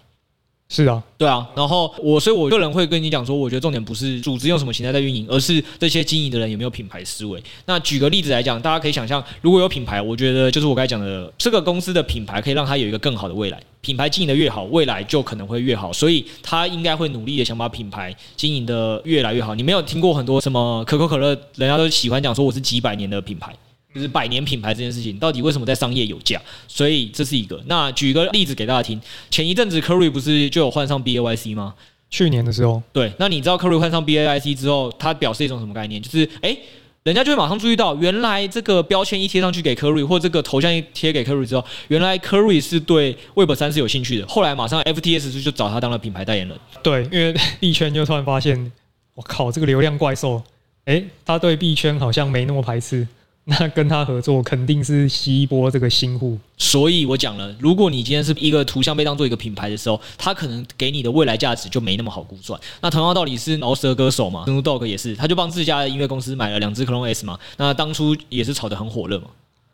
[0.74, 7.40] 是啊，对啊，然后我所以我个人会跟你讲说，我觉得重点不是组织用什么形态在运营，而是这些经营的人有没有品牌思维。
[7.64, 13.62] 那举个例子来讲，大家可以想象，如果有品牌，我觉得就是我刚才讲的，这个公司的品牌可以让它有一个更好的未来。
[13.82, 19.54] 品牌经营的越好，未来就可能会越好，所以他应该会努力的想把品牌经营的越来越好。
[19.54, 23.54] 你没有听过很多什么可口可乐，人家都喜欢讲说我是几百年的品牌。
[23.94, 26.40] 就是百年品牌这件事情，到底为什么在商业有价？
[26.66, 27.62] 所以这是一个。
[27.66, 31.74] 那举个例子给大家听，前一阵子 Curry 不是就有换上 B A Y C 吗？
[32.10, 33.12] 去年的时候，对。
[33.18, 36.00] 那你知道 Curry 换上 B A Y C 之后，它表示一种什么概念？
[36.02, 36.58] 就是哎、欸，
[37.04, 44.26] 人家就会马上注意到，原来这个标签一贴上去给 Curry，或这个头像一贴给 Curry 之后，原来 Curry 是对 Web 三是有兴趣的。
[44.26, 46.58] 后来马上 F T S 就找他当了品牌代言人。
[46.82, 48.72] 对，因为 币圈就突然发现，
[49.14, 50.42] 我靠，这个流量怪兽，
[50.84, 53.06] 哎、欸，他对币圈好像没那么排斥。
[53.46, 62.58] 那跟他合作肯定是吸一波这个新户，所以我讲了，如果你今天是一个图像被当做一个品牌的时候，他可能给你的未来价值就没那么好估算。
[62.80, 69.26] 那同样道理是饶舌歌手嘛，Snoop Dogg 也是，他就帮自家的音乐公司买了两只 Clone S 嘛，那当初也是炒得很火热嘛。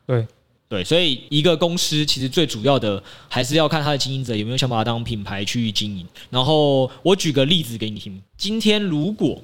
[0.05, 0.27] 对
[0.69, 6.05] 对，所以一个公司其实最主要的还是要看他的经营者有没有想把它当品牌去经营。
[6.29, 9.41] 然后我举个例子给你听，今天如果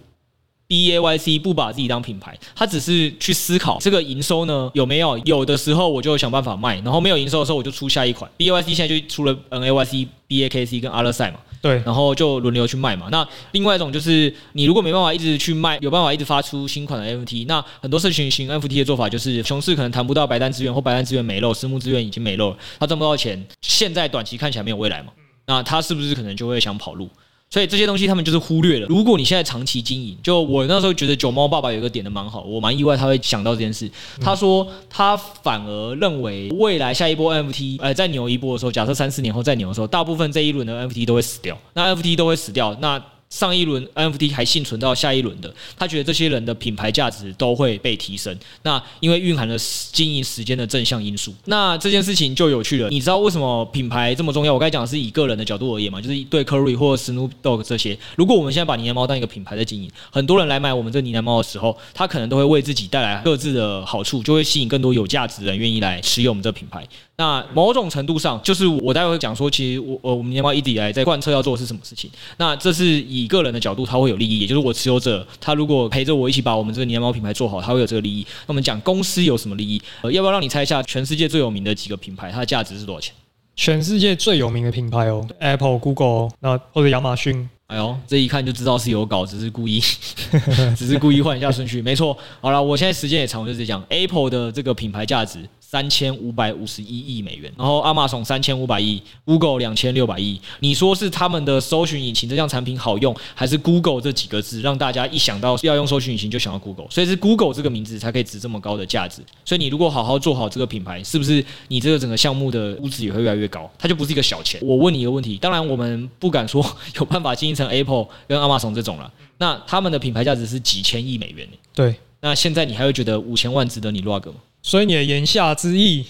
[0.69, 8.31] B A Y C 不把自己当品牌，他只是去思考这个营收呢有没有，有的时候我就想办法卖，然后没有营收的时候我就出下一款。
[8.37, 13.09] B A Y C 现在就出了 N A Y C、B A K C 跟阿勒赛嘛，对，然后就轮流去卖嘛。
[13.13, 25.13] 那另外一种就是你如果没办法一直去卖，有办法一直发出新款的 F T，那很多社群型 F T 的做法就是熊市可能谈不到白单资源或白单资源没漏，私募资源已经没漏了，他赚不到钱，现在短期看起来没有未来嘛，
[25.47, 27.09] 那他是不是可能就会想跑路？
[27.49, 28.87] 所以这些东西他们就是忽略了。
[28.89, 33.91] 如果你现在长期经营，就我那时候觉得九猫爸爸有个点的蛮好，我蛮意外他会想到这件事。
[34.21, 41.57] 他说他反而认为未来下一波 NFT，呃，再牛一波的时候，假设三四年后再牛的时候，大部分这一轮的 NFT 都会死掉。
[41.75, 43.03] 那 NFT 都会死掉，那。
[43.37, 48.35] 上一轮 NFT 还幸存到下一轮的，他觉得这些人的品牌价值都会被提升。
[48.63, 49.55] 那因为蕴含了
[49.93, 52.89] 经营时间的正向因素，那这件事情就有趣了。
[52.89, 54.55] 你知道为什么品牌这么重要？
[54.55, 57.99] 我刚才讲的是以个人的角度而言嘛，就是对 Curry 或 Snoop Dogg 这些。
[58.17, 66.87] 如果我们现在把呢喃猫当一个品牌在经营，很多人来买我们这呢喃猫的时候，他可能都会为自己带来各自的好处，就会吸引更多有价值的人愿意来持有我们这品牌。
[67.19, 72.11] 那某种程度上，就是我待会讲说，其实我我我们呢喃猫一直以来在贯彻要做的是什么事情。
[72.37, 78.27] 那这是以个人的角度，他会有利益，也就是我持有者，他如果陪着我一起把我们这个呢喃猫品牌做好，他会有这个利益。
[78.41, 79.81] 那我们讲公司有什么利益？
[80.03, 83.15] 呃，要不要让你猜一下全世界最有名的几个品牌，它的价值是多少钱？
[83.55, 87.49] 全世界最有名的品牌哦，Apple、Google，那或者亚马逊。
[87.69, 89.81] 哎呦，这一看就知道是有搞，只是故意，
[90.77, 91.83] 只是故意换一下顺序。
[91.83, 95.41] 没错，好了，我现在时间也长，我就直接讲 Apple 的这个品牌价值。
[95.69, 100.41] 三千五百五十一亿美元，然后亚马逊三千五百亿，Google 两千六百亿。
[100.61, 106.87] 你说是他们的搜寻引擎这项产品好用，还是 Google 这几个字让大家一想到要用搜寻引擎就想到 Google？
[106.89, 109.23] 所以是 Google 这个名字才可以值这么高的价值。
[109.45, 113.69] 所以你如果好好做好这个品牌，是不是你这个整个项目的估值也会越来越高？
[113.77, 114.61] 它就不是一个小钱。
[114.63, 116.65] 我问你一个问题，当然我们不敢说
[116.95, 119.13] 有办法经营成 Apple 跟亚马逊这种了。
[119.39, 121.57] 那他们的品牌价值是几千亿美元呢？
[121.75, 121.97] 对。
[122.21, 124.37] 那现在你还会觉得五千万值得你 log 吗？
[124.67, 126.05] 所以你的言下之意。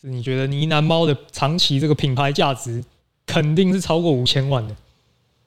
[0.00, 2.84] 是你觉得呢喃猫的长期这个品牌价值
[3.26, 4.76] 肯定是超过五千万的？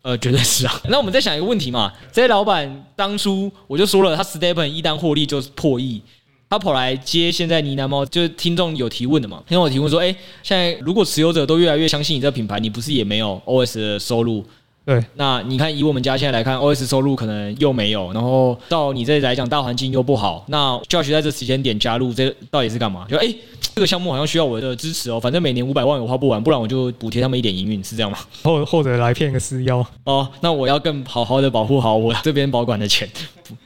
[0.01, 0.81] 呃，绝对是啊。
[0.89, 6.01] 那我们再想一个问题嘛，这些老板当初我就说了，他 Stepen 一旦获利就是破亿，
[6.49, 14.43] 他跑来接现在呢喃猫，就是听众有提问的嘛，听众有提问说，哎，现在如果持有者都越来越相信你这个品牌，你不是也没有 OS 的收入？
[14.89, 23.05] 对，那你看，以我们家现在来看，OS 收入可能又没有，然后到你这里来讲，大环境又不好，那 Josh 在这时间点加入，这到底是干嘛？
[23.07, 23.35] 就哎、欸，
[23.75, 28.17] 这个项目好像需要我的支持哦，反正每年五百万我花不完，不然我就补贴他们一点营运，是这样吗？
[28.41, 33.07] 或或者来骗个私腰哦，那我要更好好的保护好我这边保管的钱，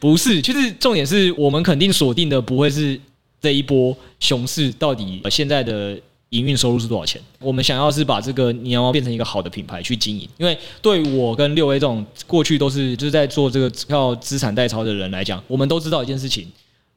[0.01, 2.99] 不是，就是重点是我们肯定锁定的不会是
[3.39, 5.97] 这一波熊市到底现在的。
[6.34, 7.21] 营运收入是多少钱？
[7.39, 16.47] 我们想要是把这个你要变成一个好的品牌去经营，因为对我跟六 A 这种过去都是就是在做这个要资产代操的人来讲，我们都知道一件事情。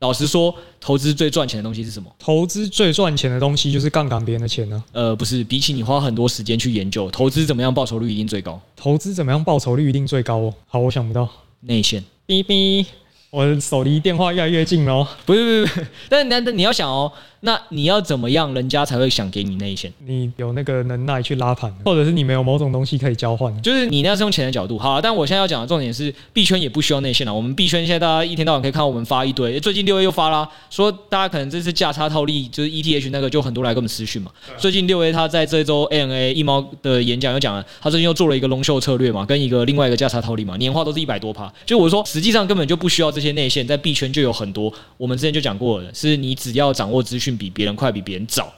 [0.00, 2.10] 老实说，投资最赚钱的东西是什么？
[2.18, 4.84] 投资最赚钱的东西就是杠杆别人的钱呢？
[4.92, 8.60] 呃，不是，比起你花很多时间去研究投资怎么样报酬率一定最高。
[8.76, 10.54] 投资怎么样报酬率一定最高哦？
[10.66, 11.26] 好，我想不到。
[11.60, 12.04] 内线。
[12.26, 12.84] 哔哔，
[13.30, 15.08] 我的手离电话越来越近了哦。
[15.24, 17.10] 不是不是但是，但是你你要想哦。
[17.46, 19.92] 那你要怎么样，人家才会想给你内线？
[20.04, 23.62] 你有那个能耐去拉盘，或者是你没有某种东西可以交换？
[23.62, 24.76] 就是你那是用钱的角度。
[24.76, 27.32] 好啊，但我现在要讲的重点是，币圈也不需要内线了。
[27.32, 34.32] 我们币圈现在大家一天到晚可以看到我们发一堆，最近六 A 又发啦，说大家可能这次价差套利，就是 ETH 那个就很多来跟我们私讯嘛。
[34.58, 41.52] 最近六 A 他在这周 ANA 一猫的演讲又讲了，他最近又做了一个龙秀策略嘛，跟一个另外一个价差套利嘛，年化都是一百多趴。
[41.64, 44.72] 就我说，实际上根本就不需要这些内线，在币圈就有很多。
[44.96, 48.26] 我们之前就讲过了，是你只要掌握资讯比别人快，比别人。
[48.26, 48.52] 早，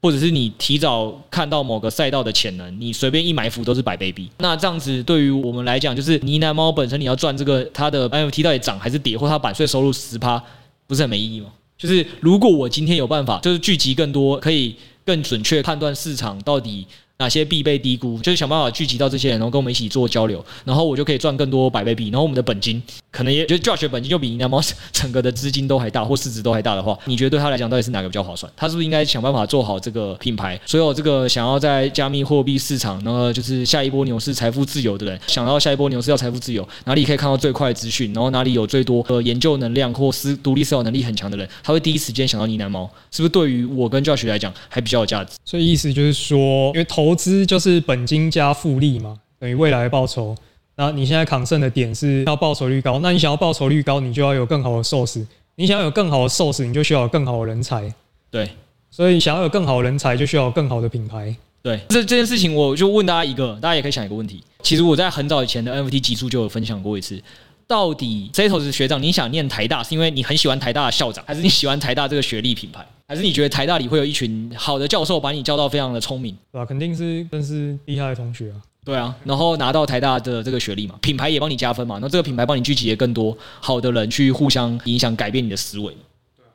[0.00, 4.28] 或者是你提早看到某个赛道的潜能，你随便一埋伏都是百倍币。
[4.38, 10.42] 那这样子对于我们来讲，就是呢喃猫本身你要赚这个它的 NFT 到底涨还是跌，或它版税收入十趴，
[10.86, 11.46] 不是很没意义吗？
[11.76, 14.74] 就是如果我今天有办法，就是聚集更多，可以
[15.04, 16.86] 更准确判断市场到底。
[17.18, 22.82] 哪些币被低估，就是想办法聚集到这些人，然后跟我们一起做交流，然后我就可以赚更多百倍币，然后我们的本金
[23.12, 24.60] 可能也就 Josh 本金就比呢喃猫
[24.90, 28.52] 整个的资金都还大，或市值都还大的话，你觉得对他来讲到底是哪个比较划算？
[28.56, 30.60] 他是不是应该想办法做好这个品牌？
[30.66, 38.12] 所有这个想要在加密货币市场，然后就是下一波牛市财富自由的人，想要下一波牛市要财富自由，哪里可以看到最快资讯？
[38.12, 45.36] 然后哪里有最多呃研究能量或思独立思考能力很强的人，他会第一时间想到呢喃猫，是不是对于我跟 Josh 来讲还比较有价值？
[45.44, 48.02] 所以意思就是说，因为投资就是本。
[48.02, 50.34] 本金加复利嘛，等于未来的报酬。
[50.82, 55.24] 那你现在抗胜的点是要报酬率高，那你想要报酬率高，你就要有更好的 source。
[55.54, 57.88] 你想要有更好的 source，你就需要有更好的人才。
[58.32, 58.50] 对，
[58.90, 61.32] 所以想要有更好的人才，就需要有更好的品牌。
[61.62, 64.42] 对，这这件事情，我就问大家一个，大家也可以想一个问题。
[64.60, 67.22] 其实我在很早以前的 NFT 集数就有分享过一次。
[67.68, 76.36] 到底 Zetos 学长，你想念台大是因为你很喜欢台大的校长，还是你喜欢台大这个学历品牌，还是你觉得台大里会有一群好的教授把你教到非常的聪明？
[76.50, 76.66] 对吧、啊？
[76.66, 78.58] 肯定是真是厉害的同学啊。
[78.84, 85.96] 对啊，然后拿到台大的这个学历嘛，品牌也帮你加分嘛，那这个品牌帮你聚集更多好的人去互相影响、改变你的思维。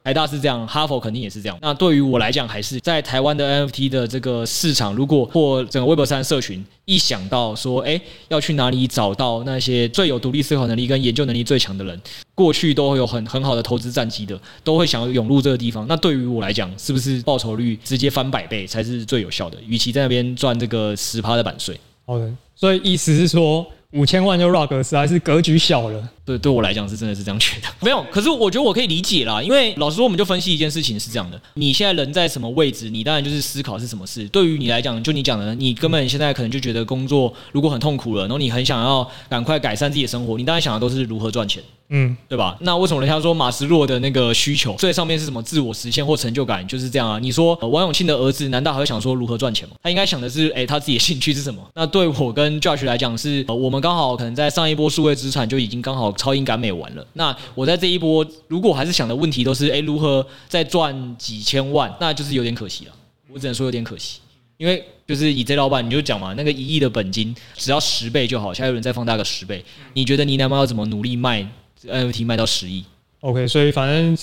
[0.03, 1.57] 台大是这样，哈佛肯定也是这样。
[1.61, 12.01] 那对于我来讲，还是在台湾的 NFT 的这个市场，如果或整个 Web 三社群一想到说，哎，要去哪里找到那些最有独立思考能力跟研究能力最强的人，
[12.36, 15.86] 过去都会有很很好的投资战绩的，都会想要涌入这个地方。
[15.88, 19.57] 那对于我来讲，是不是报酬率直接翻百倍才是最有效的？
[19.65, 21.78] 与其在那边赚这个十趴的版税。
[22.08, 23.68] 好的，所以意思是说。
[23.91, 26.10] 五千万就 rock 实在是格局小了。
[26.26, 27.68] 对，对我来讲是真的是这样觉得。
[27.80, 34.28] 没有，可是我觉得我可以理解啦，因为老实说，我们就分析一件事情是这样的：你现在人在什么位置，你当然就是思考是什么事。
[34.28, 41.64] 对于你来讲，就你讲的，你根本现在可能就觉得工作如果很痛苦了，然后你很想要赶快改善自己的生活，你当然想的都是如何赚钱。
[41.90, 42.58] 嗯，对吧？
[42.62, 45.42] 那为什么人家说马斯洛的那个需求最上面是什么？
[45.42, 47.18] 自我实现或成就感，就是这样啊？
[47.20, 49.76] 你说王永庆的儿子难道还会想说如何赚钱吗？
[49.82, 51.62] 他应该想的是，哎，他自己的兴趣是什么？
[51.76, 57.08] 那对我跟 Josh 来讲是，我们刚好可能在上一波数位资产就已经刚好超英赶美完了。
[57.14, 61.94] 那我在这一波，如果还是想的问题都是，哎，如何再赚几千万？
[62.02, 62.92] 那就是有点可惜了。
[63.32, 64.20] 我只能说有点可惜，
[64.58, 69.64] 因为就是以这老板你就讲嘛，那个一亿的本金只要十倍就好，现在有人再放大个十倍，
[69.94, 71.48] 你觉得你男朋友要怎么努力卖
[71.86, 72.84] ？NFT 卖到十亿
[73.19, 74.17] ，OK，所以反正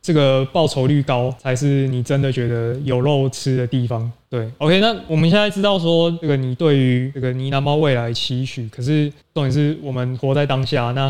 [0.00, 4.10] 这个报酬率高才是你真的觉得有肉吃的地方。
[4.28, 10.92] 对，OK，那我们现在知道说这个你对于这个呢喃猫未来期许，可是重点是我们活在当下。
[10.92, 11.06] 那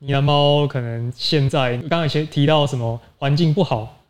[0.00, 4.00] 呢喃猫可能现在刚才先提到什么环境不好，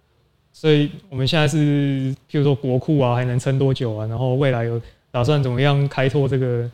[0.52, 4.06] 所以我们现在是譬如说国库啊还能撑多久啊？
[4.06, 6.70] 然后未来有打算怎么样开拓这个？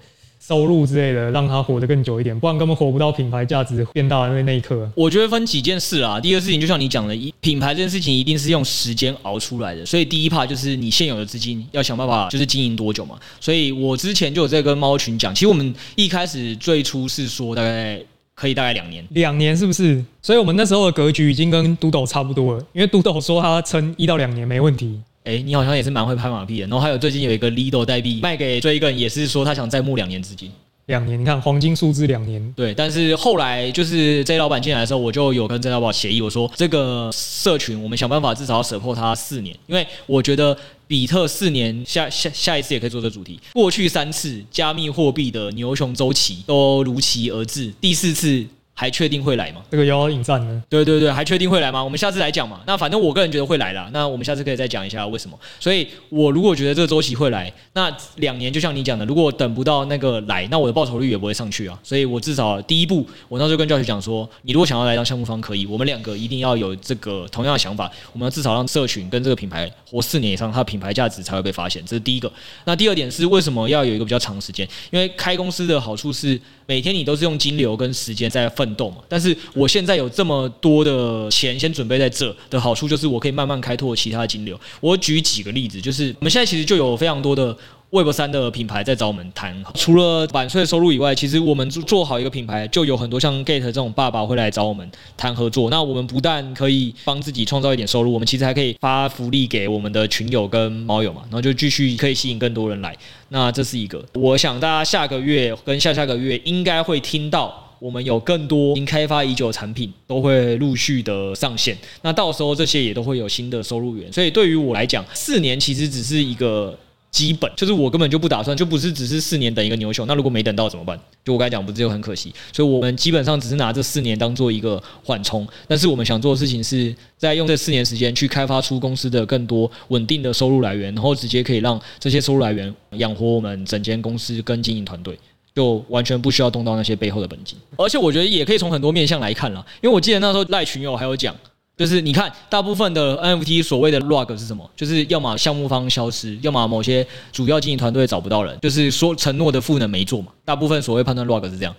[0.51, 4.91] 收入之类的，让他活得更久一点，不然根本活不到品牌价值变大的那那一刻。
[4.97, 13.17] 我觉得分几件事啊，第一个事情就像你讲的，一品牌这件事情一定是用时间熬出来的，所以第一 part 就是你现有的资金要想办法就是经营多久嘛。
[13.41, 18.03] 所以我之前就有在跟猫群讲，其实我们一开始最初是说大概
[18.35, 20.05] 可以大概两年，两年是不是？
[20.21, 24.99] 所以我们那时候的格局已经跟都斗差不多了，因为都斗说他撑一到两年没问题。
[25.31, 26.67] 哎，你好像也是蛮会拍马屁的。
[26.67, 30.51] 然后还有最近有一个 Lido 代币卖给追一个人，也是说他想再募两年资金。
[30.87, 32.53] 两年，你看黄金数字两年。
[32.57, 40.57] 对，但是后来就是 J 老板进来的时候，我就有跟 J 老板协议，我说这个社群我们想办法至少要 support 他四年，因为我觉得
[40.89, 43.39] 比特四年下下下一次也可以做这主题。
[43.53, 48.45] 过去三次加密货币的牛熊周期都如期而至，第四次。
[48.81, 49.61] 还确定会来吗？
[49.71, 50.63] 这个遥遥引战呢？
[50.67, 51.85] 对对对，还确定会来吗？
[51.85, 52.63] 我们下次来讲嘛。
[52.67, 53.91] 那反正我个人觉得会来啦。
[53.93, 55.39] 那我们下次可以再讲一下为什么。
[55.59, 61.79] 所以我如果觉得这个周期会来，那两年就像你讲的，如果等不到那个来，那我的报酬率也不会上去啊。
[61.83, 65.67] 所以我至少第一步，我那时候跟教学讲说，你如果想要来当项目方，可以。
[65.67, 71.85] 我们两个一定要有这个同样的想法，我们要至少让社群跟这个品牌活四年以上，它的品牌价值才会被发现。
[71.85, 72.33] 这是第一个。
[72.65, 74.67] 那第二点是为什么要有一个比较长时间？
[74.91, 79.37] 因为开公司的好处是每天你都是用金流跟时间在奋斗嘛，但是。
[79.53, 84.59] 我现在有这么多的钱先准备在这的好处就是我可以慢慢开拓其他的金流。
[84.81, 87.57] 我举几个例子，就是我们现在其实就有非常多的
[87.91, 95.69] Web 三的品牌在找我们谈，除了版税收入以外，其实我们做好一个品牌，就有很多像 Gate 这种爸爸会来找我们谈合作。
[95.69, 102.97] 那我们不但可以帮自己创造一点收入，我们其实还可以发福利给我们的群友跟猫友嘛，然后就继续可以吸引更多人来。
[103.31, 107.67] 那这是一个，我想大家下个月跟下下个月应该会听到。
[107.81, 114.13] 我们有更多已经开发已久的产品都会陆续的上线，那到时候这些也都会有新的收入源。
[114.13, 116.79] 所以对于我来讲，四年其实只是一个
[117.11, 120.07] 基本，就是我根本就不打算，就不是只是四年等一个牛熊。
[120.07, 121.01] 那如果没等到怎么办？
[121.25, 122.33] 就我刚才讲，不是就很可惜。
[122.53, 135.19] 所以我们基本上只是拿这四年当做一个缓冲，但是我们想做的事情是在用这四年时间去开发出公司的更多稳定的收入来源，然后直接可以让这些收入来源养活我们整间公司跟经营团队。
[135.55, 141.35] 就完全不需要动到那些背后的本金，而且我觉得也可以从很多面向来看啦，因为我记得那时候赖群友还有讲，
[141.77, 144.69] 就是你看大部分的 NFT 所谓的 rug 是什么？
[144.77, 150.29] 就是要么项目方消失，要么某些主要经营团队找不到人，就是说承诺的赋能没做嘛。
[150.45, 151.75] 大部分所谓判断 rug 是这样。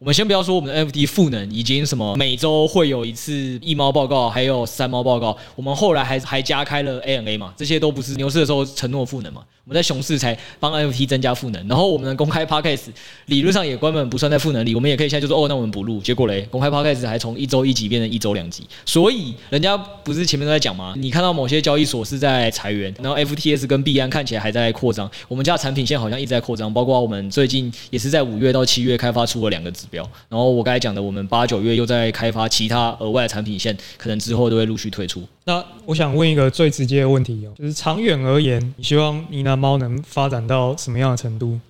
[0.00, 9.42] 我们先不要说我们的 NFT 赋能已经什么每周会有一次一猫报告，还有三猫报告，我们后来还还加开了 ANA 嘛，这些都不是牛市的时候承诺赋能嘛。
[9.66, 12.88] 我们在熊市才帮 NFT 增加赋能，然后我们的公开 Podcast
[13.26, 16.02] 理论上也根本不算在赋能里，我们也可以现在就说哦，那我们不录。
[16.02, 20.92] 结果嘞，公开 Podcast 还从一周一集变成一周两集，所以人家不是前面都在讲吗？
[20.98, 30.06] 你看到某些交易所是在裁员，然后 FTS 跟币安看起来还在扩张，我们家产品线好像一直在扩张，包括我们最近也是在五月到七月开发出了两个指标。
[30.28, 35.22] 然后我刚才讲的，我们八九月又在开发其他额外的产品线，可能之后都会陆续推出。
[35.44, 41.60] 那我想问一个最直接的问题哦，就是长远而言，你希望你那猫能发展到什么样的程度？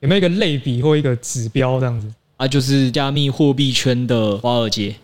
[0.00, 2.12] 有没有一个类比或一个指标这样子？
[2.36, 4.94] 啊，就是加密货币圈的华尔街。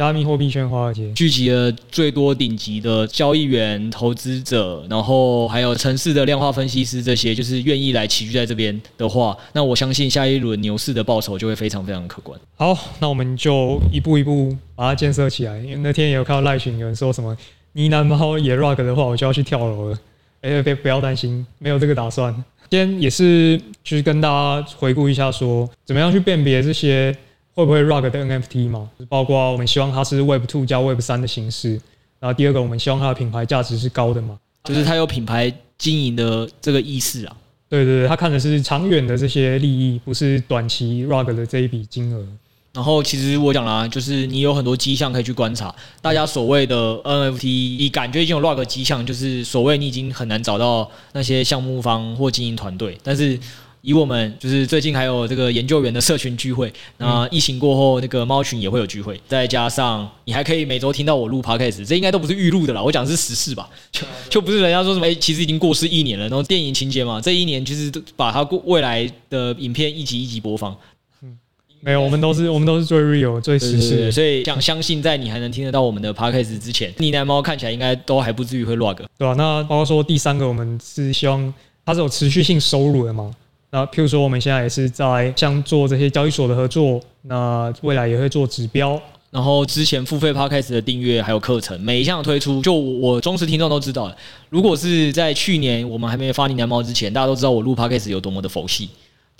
[0.00, 12.40] 加密货币圈华尔街聚集了最多顶级的交易员、投资者，然后还有城市的量化分析师，这些就是愿意来齐聚在这边的话，那我相信下一轮牛市的报酬就会非常非常可观。
[12.56, 15.58] 好，那我们就一步一步把它建设起来。
[15.58, 17.36] 因为那天也有看到赖群有人说什么
[17.74, 19.98] 呢喃猫也 rug 的话，我就要去跳楼了。
[20.40, 22.34] 哎、欸，别不要担心，没有这个打算。
[22.70, 27.14] 今天也是就是跟大家回顾一下說，说怎么样去辨别这些。
[27.60, 28.88] 会不会 rug 的 NFT 嘛？
[29.08, 31.80] 包括我们希望它是 Web Two 加 Web 三的形式。
[32.18, 37.36] 然后第二个，我们希望它的品牌价值是高的嘛，就是它有品牌经营的这个意识啊。
[37.68, 42.26] 对对对，他看的是长远的这些利益，不是短期 rug 的这一笔金额。
[42.72, 45.74] 然后其实我讲了，就是你有很多迹象可以去观察。
[46.00, 53.38] 大家所谓的 NFT，你感觉已经有 rug 迹象，就是所谓你已经很难找到那些项目方或经营团队，但是。
[53.82, 70.76] 以我们就是最近还有这个研究员的社群聚会，那疫情过后那个猫群也会有聚会，再加上你还可以每周听到我录 podcast，这应该都不是预录的啦，我讲的是实事吧，就 就不是人家说什么哎，其实已经过世一年了，然后电影情节嘛，这一年其实都把它过未来的影片一集一集播放，
[71.22, 71.38] 嗯，
[71.80, 79.34] 没有，我们都是我们都是最 real 最实事，所以想相信在你还能听得到我们的 podcast 之前，呢喃猫看起来应该都还不至于会 log，对吧？
[79.38, 81.52] 那包括说第三个，我们是希望
[81.86, 83.34] 它是有持续性收入的嘛。
[83.72, 89.00] 那譬如说，我们现在也是在像做这些交易所的合作，那未来也会做指标，
[89.30, 94.12] 然后之前付费 Podcast 的订阅还有课程，每一项推出，就我忠实听众都知道，
[94.48, 98.90] 如果是在去年我们还没发呢喃猫之前，大家都知道我录 Podcast 有多么的佛系。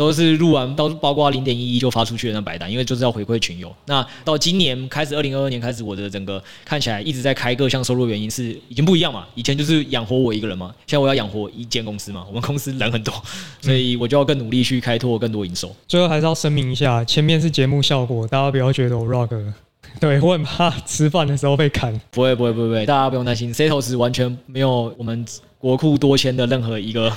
[0.00, 3.70] 都是录完，到包括零点一一就发出去的那白单，因为就是要回馈群友。
[3.84, 9.26] 那到今年开始，二零二二年开始，我的整个看起来一直在开各项收入，原因是已经不一样嘛。
[9.34, 12.24] 以前就是养活我一个人嘛，现在我要养活一间公司嘛。
[12.26, 13.12] 我们公司人很多，
[13.60, 15.70] 所以我就要更努力去开拓更多营收。
[15.86, 19.28] 最后还是要声明一下，前面是节目效果，大家不要觉得我 rug。
[20.00, 22.00] 对，我很怕吃饭的时候被砍。
[22.10, 25.26] 不会不会不会大家不用担心，Setos 完全没有我们
[25.58, 27.12] 国库多签的任何一个。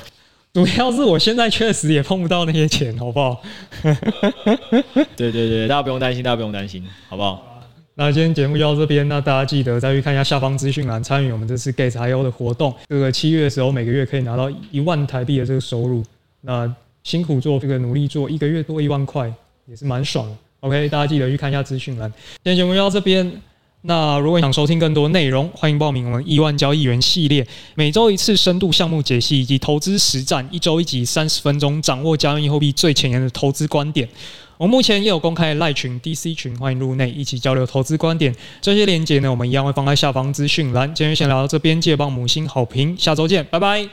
[0.54, 3.42] 主要是我现在确实也碰不到那些钱，好不好？
[5.18, 7.64] 对对对，大家不用担心，大家不用担心，好不好？
[7.96, 12.72] 那今天节目就到这边，那大家记得再去看一下下方资讯栏，参与我们这次 Gas.io 的活动。
[12.88, 16.04] 这个七月的时候，每个月可以拿到一万台币的这个收入。
[16.42, 16.72] 那
[17.04, 19.34] 辛苦做这个努力做，一个月多一万块，
[19.66, 20.38] 也是蛮爽的。
[20.60, 22.08] OK，大家记得去看一下资讯栏。
[22.44, 23.42] 今天节目就到这边。
[23.86, 34.08] 那如果想收听更多内容，欢迎报名我们亿万交易员系列，每周一次深度项目解析以及投资实战，一周一集三十分钟，掌握加密货币最前沿的投资观点。
[34.58, 38.34] 我目前也有公开的赖群、DC 群，欢迎入内一起交流投资观点。
[38.62, 40.88] 这些链接呢，我们一样会放在下方资讯栏。
[40.96, 43.90] 今天先聊到这边，记得帮母星好评，下周见，拜拜。